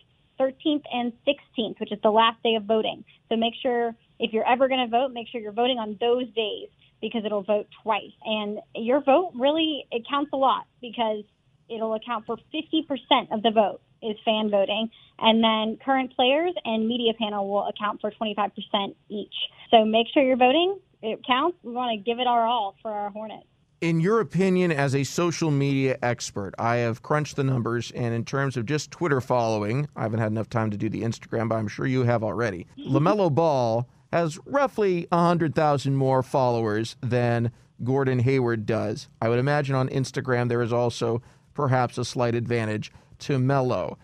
13th, 0.41 0.85
and 0.93 1.13
16th, 1.27 1.79
which 1.79 1.93
is 1.93 1.99
the 2.03 2.11
last 2.11 2.43
day 2.43 2.55
of 2.55 2.65
voting. 2.65 3.05
So 3.29 3.37
make 3.37 3.55
sure 3.63 3.95
if 4.19 4.33
you're 4.33 4.49
ever 4.49 4.69
going 4.69 4.89
to 4.89 4.91
vote, 4.91 5.13
make 5.13 5.29
sure 5.29 5.41
you're 5.41 5.53
voting 5.53 5.79
on 5.79 5.99
those 6.01 6.27
days 6.35 6.69
because 7.01 7.25
it'll 7.25 7.43
vote 7.43 7.67
twice. 7.83 8.13
And 8.25 8.61
your 8.75 9.03
vote 9.03 9.33
really, 9.35 9.85
it 9.91 10.07
counts 10.09 10.31
a 10.33 10.37
lot 10.37 10.67
because 10.81 11.25
it'll 11.69 11.95
account 11.95 12.27
for 12.27 12.37
50% 12.55 13.33
of 13.33 13.43
the 13.43 13.51
vote 13.51 13.81
is 14.03 14.17
fan 14.25 14.51
voting. 14.51 14.91
And 15.19 15.43
then 15.43 15.79
current 15.85 16.15
players 16.15 16.55
and 16.65 16.87
media 16.89 17.13
panel 17.19 17.49
will 17.49 17.69
account 17.69 18.01
for 18.01 18.11
25% 18.11 18.95
each. 19.09 19.35
So 19.71 19.85
make 19.85 20.07
sure 20.13 20.23
you're 20.23 20.37
voting. 20.37 20.79
It 21.03 21.21
counts. 21.27 21.59
We 21.63 21.73
want 21.73 21.97
to 21.97 22.03
give 22.03 22.19
it 22.19 22.27
our 22.27 22.47
all 22.47 22.77
for 22.83 22.91
our 22.91 23.11
Hornets. 23.11 23.47
In 23.81 24.01
your 24.01 24.21
opinion, 24.21 24.71
as 24.71 24.95
a 24.95 25.03
social 25.03 25.51
media 25.51 25.99
expert, 26.03 26.55
I 26.57 26.77
have 26.77 27.03
crunched 27.03 27.35
the 27.35 27.43
numbers, 27.43 27.91
and 27.91 28.15
in 28.15 28.25
terms 28.25 28.57
of 28.57 28.65
just 28.65 28.93
Twitter 28.93 29.21
following, 29.21 29.89
I 29.97 30.03
haven't 30.03 30.21
had 30.21 30.31
enough 30.31 30.49
time 30.49 30.71
to 30.71 30.77
do 30.77 30.89
the 30.89 31.03
Instagram, 31.03 31.49
but 31.49 31.57
I'm 31.57 31.67
sure 31.67 31.87
you 31.87 32.05
have 32.05 32.23
already. 32.23 32.69
LaMelo 32.79 33.35
Ball 33.35 33.89
has 34.13 34.39
roughly 34.47 35.09
100,000 35.11 35.97
more 35.97 36.23
followers 36.23 36.95
than 37.01 37.51
Gordon 37.83 38.21
Hayward 38.21 38.67
does. 38.67 39.09
I 39.21 39.29
would 39.29 39.41
imagine 39.41 39.75
on 39.75 39.89
Instagram 39.89 40.49
there 40.49 40.63
is 40.63 40.73
also 40.73 41.21
perhaps 41.55 41.99
a 41.99 42.05
slight 42.05 42.37
advantage 42.37 42.93
to 43.23 43.39
Melo. 43.39 43.99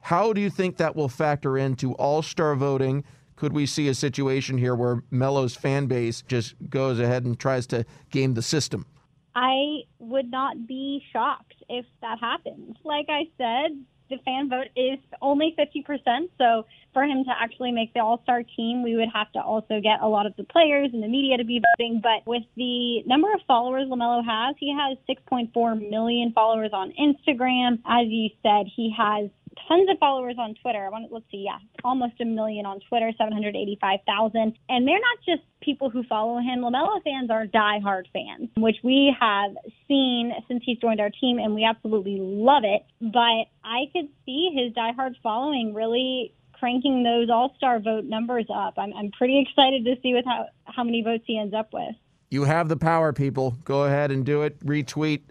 How 0.00 0.32
do 0.32 0.40
you 0.40 0.50
think 0.50 0.76
that 0.76 0.94
will 0.94 1.08
factor 1.08 1.56
into 1.56 1.94
all 1.94 2.22
star 2.22 2.54
voting? 2.54 3.04
Could 3.36 3.52
we 3.52 3.66
see 3.66 3.88
a 3.88 3.94
situation 3.94 4.58
here 4.58 4.74
where 4.74 5.02
Melo's 5.10 5.56
fan 5.56 5.86
base 5.86 6.22
just 6.22 6.54
goes 6.68 7.00
ahead 7.00 7.24
and 7.24 7.38
tries 7.38 7.66
to 7.68 7.84
game 8.10 8.34
the 8.34 8.42
system? 8.42 8.86
I 9.34 9.80
would 9.98 10.30
not 10.30 10.66
be 10.66 11.02
shocked 11.12 11.62
if 11.68 11.86
that 12.00 12.20
happens. 12.20 12.76
Like 12.84 13.06
I 13.08 13.24
said, 13.36 13.84
the 14.10 14.18
fan 14.24 14.48
vote 14.48 14.68
is 14.76 14.98
only 15.22 15.54
50%. 15.58 16.28
So 16.38 16.66
for 16.92 17.02
him 17.02 17.24
to 17.24 17.30
actually 17.30 17.72
make 17.72 17.92
the 17.94 18.00
All 18.00 18.20
Star 18.22 18.42
team, 18.56 18.82
we 18.82 18.96
would 18.96 19.08
have 19.12 19.30
to 19.32 19.40
also 19.40 19.80
get 19.80 20.00
a 20.02 20.08
lot 20.08 20.26
of 20.26 20.36
the 20.36 20.44
players 20.44 20.90
and 20.92 21.02
the 21.02 21.08
media 21.08 21.36
to 21.36 21.44
be 21.44 21.60
voting. 21.76 22.00
But 22.02 22.26
with 22.26 22.44
the 22.56 23.02
number 23.04 23.32
of 23.32 23.40
followers 23.46 23.88
LaMelo 23.88 24.24
has, 24.24 24.56
he 24.58 24.74
has 24.76 24.98
6.4 25.08 25.90
million 25.90 26.32
followers 26.32 26.70
on 26.72 26.92
Instagram. 26.92 27.78
As 27.86 28.06
you 28.08 28.30
said, 28.42 28.66
he 28.74 28.94
has 28.96 29.30
tons 29.68 29.88
of 29.90 29.98
followers 29.98 30.36
on 30.38 30.54
Twitter. 30.62 30.84
I 30.84 30.88
want 30.88 31.10
let's 31.12 31.24
see, 31.30 31.44
yeah, 31.46 31.58
almost 31.84 32.20
a 32.20 32.24
million 32.24 32.66
on 32.66 32.80
Twitter, 32.88 33.10
785,000. 33.16 34.58
And 34.68 34.88
they're 34.88 34.94
not 34.94 35.18
just 35.26 35.42
people 35.60 35.90
who 35.90 36.02
follow 36.04 36.38
him. 36.38 36.60
LaMelo 36.60 37.02
fans 37.02 37.30
are 37.30 37.46
diehard 37.46 38.04
fans, 38.12 38.50
which 38.56 38.76
we 38.82 39.14
have 39.18 39.52
seen 39.88 40.32
since 40.48 40.62
he's 40.64 40.78
joined 40.78 41.00
our 41.00 41.10
team, 41.10 41.38
and 41.38 41.54
we 41.54 41.64
absolutely 41.64 42.18
love 42.20 42.62
it. 42.64 42.84
But 43.00 43.48
I 43.64 43.86
could 43.92 44.08
see 44.24 44.50
his 44.54 44.72
diehard 44.74 45.14
following 45.22 45.74
really 45.74 46.34
cranking 46.52 47.02
those 47.02 47.28
All 47.30 47.52
Star 47.56 47.80
vote 47.80 48.04
numbers 48.04 48.46
up. 48.54 48.74
I'm, 48.78 48.92
I'm 48.94 49.10
pretty 49.10 49.40
excited 49.40 49.84
to 49.84 49.96
see 50.02 50.14
with 50.14 50.24
how, 50.24 50.46
how 50.64 50.84
many 50.84 51.02
votes 51.02 51.24
he 51.26 51.38
ends 51.38 51.54
up 51.54 51.72
with. 51.72 51.94
You 52.30 52.44
have 52.44 52.68
the 52.68 52.76
power, 52.76 53.12
people. 53.12 53.56
Go 53.64 53.84
ahead 53.84 54.10
and 54.10 54.24
do 54.24 54.42
it. 54.42 54.58
Retweet 54.64 55.22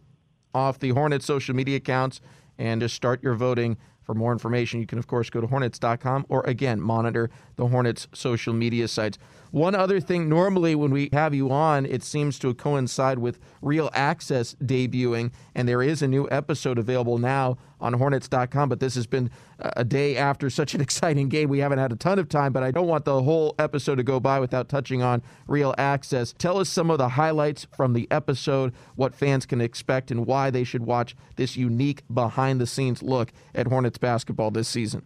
off 0.53 0.79
the 0.79 0.89
Hornets 0.89 1.25
social 1.25 1.55
media 1.55 1.77
accounts 1.77 2.21
and 2.57 2.81
just 2.81 2.95
start 2.95 3.23
your 3.23 3.33
voting. 3.33 3.77
For 4.03 4.13
more 4.13 4.31
information, 4.31 4.79
you 4.79 4.85
can, 4.85 4.99
of 4.99 5.07
course, 5.07 5.29
go 5.29 5.41
to 5.41 5.47
hornets.com 5.47 6.25
or 6.29 6.41
again, 6.41 6.81
monitor 6.81 7.29
the 7.55 7.67
Hornets 7.67 8.07
social 8.13 8.53
media 8.53 8.87
sites. 8.87 9.17
One 9.53 9.75
other 9.75 9.99
thing, 9.99 10.29
normally 10.29 10.73
when 10.73 10.89
we 10.89 11.09
have 11.13 11.35
you 11.35 11.51
on, 11.51 11.85
it 11.85 12.01
seems 12.01 12.39
to 12.39 12.55
coincide 12.55 13.19
with 13.19 13.37
Real 13.61 13.91
Access 13.93 14.55
debuting, 14.55 15.31
and 15.53 15.69
there 15.69 15.83
is 15.83 16.01
a 16.01 16.07
new 16.07 16.27
episode 16.31 16.79
available 16.79 17.19
now 17.19 17.59
on 17.79 17.93
Hornets.com. 17.93 18.67
But 18.67 18.79
this 18.79 18.95
has 18.95 19.05
been 19.05 19.29
a 19.59 19.83
day 19.83 20.17
after 20.17 20.49
such 20.49 20.73
an 20.73 20.81
exciting 20.87 21.29
game. 21.29 21.49
We 21.49 21.59
haven't 21.59 21.77
had 21.77 21.91
a 21.91 21.95
ton 21.95 22.17
of 22.17 22.29
time, 22.29 22.51
but 22.51 22.63
I 22.63 22.71
don't 22.71 22.87
want 22.87 23.05
the 23.05 23.21
whole 23.21 23.53
episode 23.59 23.97
to 23.97 24.03
go 24.03 24.19
by 24.19 24.39
without 24.39 24.69
touching 24.69 25.03
on 25.03 25.21
Real 25.45 25.75
Access. 25.77 26.33
Tell 26.33 26.57
us 26.57 26.67
some 26.67 26.89
of 26.89 26.97
the 26.97 27.09
highlights 27.09 27.67
from 27.77 27.93
the 27.93 28.07
episode, 28.09 28.73
what 28.95 29.13
fans 29.13 29.45
can 29.45 29.61
expect, 29.61 30.09
and 30.09 30.25
why 30.25 30.49
they 30.49 30.63
should 30.63 30.83
watch 30.83 31.15
this 31.35 31.55
unique 31.55 32.01
behind 32.11 32.59
the 32.59 32.65
scenes 32.65 33.03
look 33.03 33.31
at 33.53 33.67
Hornets 33.67 33.99
basketball 33.99 34.49
this 34.49 34.67
season 34.67 35.05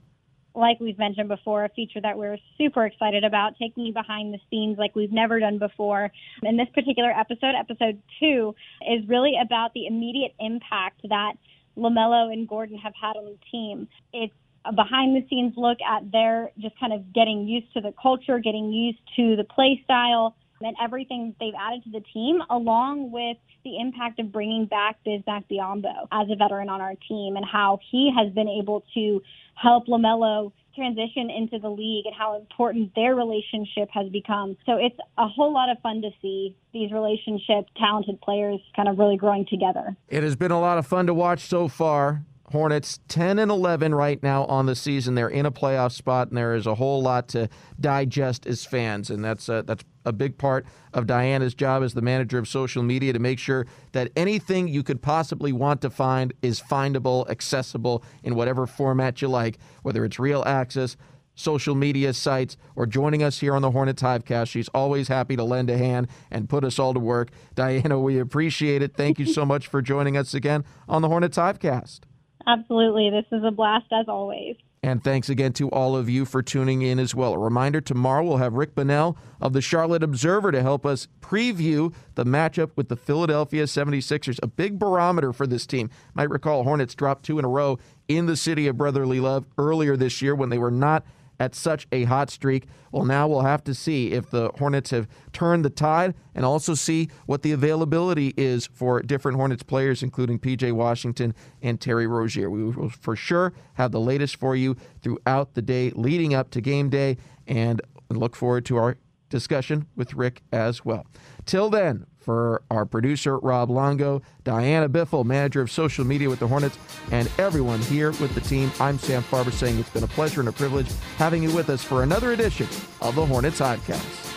like 0.57 0.79
we've 0.79 0.97
mentioned 0.97 1.29
before, 1.29 1.65
a 1.65 1.69
feature 1.69 2.01
that 2.01 2.17
we're 2.17 2.37
super 2.57 2.85
excited 2.85 3.23
about, 3.23 3.53
taking 3.59 3.85
you 3.85 3.93
behind 3.93 4.33
the 4.33 4.39
scenes 4.49 4.77
like 4.77 4.95
we've 4.95 5.11
never 5.11 5.39
done 5.39 5.59
before. 5.59 6.11
In 6.43 6.57
this 6.57 6.67
particular 6.73 7.11
episode, 7.11 7.53
episode 7.57 8.01
two, 8.19 8.55
is 8.81 9.07
really 9.07 9.33
about 9.41 9.73
the 9.73 9.85
immediate 9.85 10.33
impact 10.39 11.01
that 11.09 11.33
LaMelo 11.77 12.33
and 12.33 12.47
Gordon 12.47 12.77
have 12.77 12.93
had 12.99 13.15
on 13.15 13.25
the 13.25 13.37
team. 13.51 13.87
It's 14.11 14.33
a 14.65 14.73
behind 14.73 15.15
the 15.15 15.25
scenes 15.29 15.53
look 15.55 15.77
at 15.87 16.11
their 16.11 16.51
just 16.57 16.77
kind 16.79 16.91
of 16.91 17.13
getting 17.13 17.47
used 17.47 17.71
to 17.73 17.81
the 17.81 17.93
culture, 18.01 18.39
getting 18.39 18.71
used 18.73 18.99
to 19.15 19.35
the 19.35 19.43
play 19.43 19.81
style, 19.83 20.35
and 20.61 20.75
everything 20.81 21.35
they've 21.39 21.53
added 21.59 21.83
to 21.83 21.91
the 21.91 22.01
team, 22.13 22.41
along 22.49 23.11
with 23.11 23.37
the 23.63 23.79
impact 23.79 24.19
of 24.19 24.31
bringing 24.31 24.65
back 24.65 24.97
Bismack 25.05 25.45
Biyombo 25.51 26.07
as 26.11 26.27
a 26.29 26.35
veteran 26.35 26.69
on 26.69 26.81
our 26.81 26.95
team 27.07 27.35
and 27.35 27.45
how 27.45 27.79
he 27.91 28.11
has 28.15 28.31
been 28.33 28.47
able 28.47 28.83
to 28.93 29.21
help 29.55 29.87
LaMelo 29.87 30.51
transition 30.75 31.29
into 31.29 31.57
the 31.59 31.69
league 31.69 32.05
and 32.05 32.15
how 32.15 32.37
important 32.37 32.93
their 32.95 33.15
relationship 33.15 33.89
has 33.91 34.07
become. 34.09 34.55
So 34.65 34.77
it's 34.77 34.95
a 35.17 35.27
whole 35.27 35.51
lot 35.51 35.69
of 35.69 35.79
fun 35.81 36.01
to 36.03 36.11
see 36.21 36.55
these 36.71 36.91
relationships, 36.91 37.69
talented 37.77 38.21
players 38.21 38.59
kind 38.75 38.87
of 38.87 38.99
really 38.99 39.17
growing 39.17 39.45
together. 39.49 39.97
It 40.07 40.21
has 40.23 40.35
been 40.35 40.51
a 40.51 40.59
lot 40.59 40.77
of 40.77 40.85
fun 40.85 41.07
to 41.07 41.13
watch 41.13 41.41
so 41.41 41.67
far. 41.67 42.23
Hornets 42.49 43.01
10 43.09 43.39
and 43.39 43.51
11 43.51 43.93
right 43.93 44.23
now 44.23 44.45
on 44.45 44.67
the 44.67 44.75
season. 44.75 45.15
They're 45.15 45.27
in 45.27 45.45
a 45.45 45.51
playoff 45.51 45.91
spot, 45.91 46.29
and 46.29 46.37
there 46.37 46.55
is 46.55 46.65
a 46.65 46.75
whole 46.75 47.01
lot 47.01 47.27
to 47.29 47.49
digest 47.77 48.47
as 48.47 48.65
fans, 48.65 49.09
and 49.09 49.23
that's 49.23 49.49
uh, 49.49 49.63
that's 49.63 49.83
a 50.05 50.13
big 50.13 50.37
part 50.37 50.65
of 50.93 51.05
Diana's 51.05 51.53
job 51.53 51.83
as 51.83 51.93
the 51.93 52.01
manager 52.01 52.37
of 52.37 52.47
social 52.47 52.81
media 52.83 53.11
to 53.11 53.19
make 53.19 53.37
sure 53.37 53.67
that 53.91 54.11
anything 54.15 54.69
you 54.69 54.81
could 54.81 55.01
possibly 55.01 55.51
want 55.51 55.81
to 55.81 55.89
find 55.89 56.33
is 56.41 56.61
findable, 56.61 57.29
accessible 57.29 58.01
in 58.23 58.33
whatever 58.35 58.65
format 58.65 59.21
you 59.21 59.27
like, 59.27 59.57
whether 59.83 60.05
it's 60.05 60.17
real 60.17 60.43
access, 60.45 60.95
social 61.35 61.75
media 61.75 62.13
sites, 62.13 62.55
or 62.77 62.85
joining 62.85 63.23
us 63.23 63.39
here 63.39 63.55
on 63.55 63.61
the 63.61 63.71
Hornets 63.71 64.01
Hivecast. 64.01 64.47
She's 64.47 64.69
always 64.69 65.09
happy 65.09 65.35
to 65.35 65.43
lend 65.43 65.69
a 65.69 65.77
hand 65.77 66.07
and 66.31 66.47
put 66.47 66.63
us 66.63 66.79
all 66.79 66.93
to 66.93 66.99
work. 66.99 67.31
Diana, 67.55 67.99
we 67.99 68.17
appreciate 68.17 68.81
it. 68.81 68.95
Thank 68.95 69.19
you 69.19 69.25
so 69.25 69.45
much 69.53 69.67
for 69.67 69.81
joining 69.81 70.15
us 70.15 70.33
again 70.33 70.63
on 70.87 71.01
the 71.01 71.09
Hornets 71.09 71.37
Hivecast. 71.37 72.06
Absolutely. 72.47 73.09
This 73.09 73.25
is 73.31 73.43
a 73.45 73.51
blast 73.51 73.87
as 73.91 74.07
always. 74.07 74.55
And 74.83 75.03
thanks 75.03 75.27
again 75.27 75.51
to 75.53 75.69
all 75.69 75.97
of 75.97 76.07
you 76.07 76.23
for 76.23 76.41
tuning 76.41 76.81
in 76.81 76.97
as 76.97 77.13
well. 77.13 77.33
A 77.33 77.37
reminder 77.37 77.81
tomorrow 77.81 78.23
we'll 78.23 78.37
have 78.37 78.53
Rick 78.53 78.73
Bonnell 78.73 79.17
of 79.41 79.51
the 79.51 79.59
Charlotte 79.59 80.01
Observer 80.01 80.51
to 80.51 80.61
help 80.61 80.85
us 80.85 81.09
preview 81.19 81.93
the 82.15 82.23
matchup 82.23 82.71
with 82.75 82.87
the 82.87 82.95
Philadelphia 82.95 83.63
76ers, 83.63 84.39
a 84.41 84.47
big 84.47 84.79
barometer 84.79 85.33
for 85.33 85.45
this 85.45 85.65
team. 85.65 85.89
Might 86.13 86.29
recall 86.29 86.63
Hornets 86.63 86.95
dropped 86.95 87.25
two 87.25 87.37
in 87.37 87.43
a 87.43 87.49
row 87.49 87.79
in 88.07 88.27
the 88.27 88.37
city 88.37 88.67
of 88.67 88.77
brotherly 88.77 89.19
love 89.19 89.45
earlier 89.57 89.97
this 89.97 90.21
year 90.21 90.33
when 90.35 90.49
they 90.49 90.57
were 90.57 90.71
not 90.71 91.05
at 91.39 91.55
such 91.55 91.87
a 91.91 92.03
hot 92.05 92.29
streak. 92.29 92.65
Well, 92.91 93.05
now 93.05 93.27
we'll 93.27 93.41
have 93.41 93.63
to 93.65 93.73
see 93.73 94.11
if 94.11 94.29
the 94.31 94.49
Hornets 94.57 94.91
have 94.91 95.07
turned 95.33 95.63
the 95.63 95.69
tide 95.69 96.15
and 96.33 96.45
also 96.45 96.73
see 96.73 97.09
what 97.25 97.41
the 97.41 97.51
availability 97.51 98.33
is 98.37 98.67
for 98.67 99.01
different 99.01 99.37
Hornets 99.37 99.63
players, 99.63 100.03
including 100.03 100.39
PJ 100.39 100.71
Washington 100.71 101.33
and 101.61 101.79
Terry 101.79 102.07
Rozier. 102.07 102.49
We 102.49 102.63
will 102.63 102.89
for 102.89 103.15
sure 103.15 103.53
have 103.75 103.91
the 103.91 103.99
latest 103.99 104.37
for 104.37 104.55
you 104.55 104.75
throughout 105.01 105.53
the 105.53 105.61
day 105.61 105.91
leading 105.91 106.33
up 106.33 106.51
to 106.51 106.61
game 106.61 106.89
day 106.89 107.17
and 107.45 107.81
look 108.09 108.35
forward 108.35 108.65
to 108.65 108.77
our 108.77 108.97
discussion 109.29 109.87
with 109.95 110.13
Rick 110.13 110.41
as 110.51 110.85
well. 110.85 111.05
Till 111.45 111.69
then, 111.69 112.05
for 112.27 112.61
our 112.69 112.85
producer, 112.85 113.37
Rob 113.37 113.69
Longo, 113.69 114.21
Diana 114.43 114.89
Biffle, 114.89 115.23
manager 115.23 115.61
of 115.61 115.71
social 115.71 116.03
media 116.03 116.29
with 116.29 116.39
the 116.39 116.47
Hornets, 116.47 116.77
and 117.13 117.31
everyone 117.37 117.79
here 117.79 118.11
with 118.19 118.35
the 118.35 118.41
team. 118.41 118.69
I'm 118.81 118.99
Sam 118.99 119.23
Farber 119.23 119.53
saying 119.53 119.79
it's 119.79 119.89
been 119.89 120.03
a 120.03 120.07
pleasure 120.07 120.41
and 120.41 120.49
a 120.49 120.51
privilege 120.51 120.91
having 121.15 121.41
you 121.41 121.55
with 121.55 121.69
us 121.69 121.81
for 121.81 122.03
another 122.03 122.33
edition 122.33 122.67
of 123.01 123.15
the 123.15 123.25
Hornets 123.25 123.61
Podcast. 123.61 124.36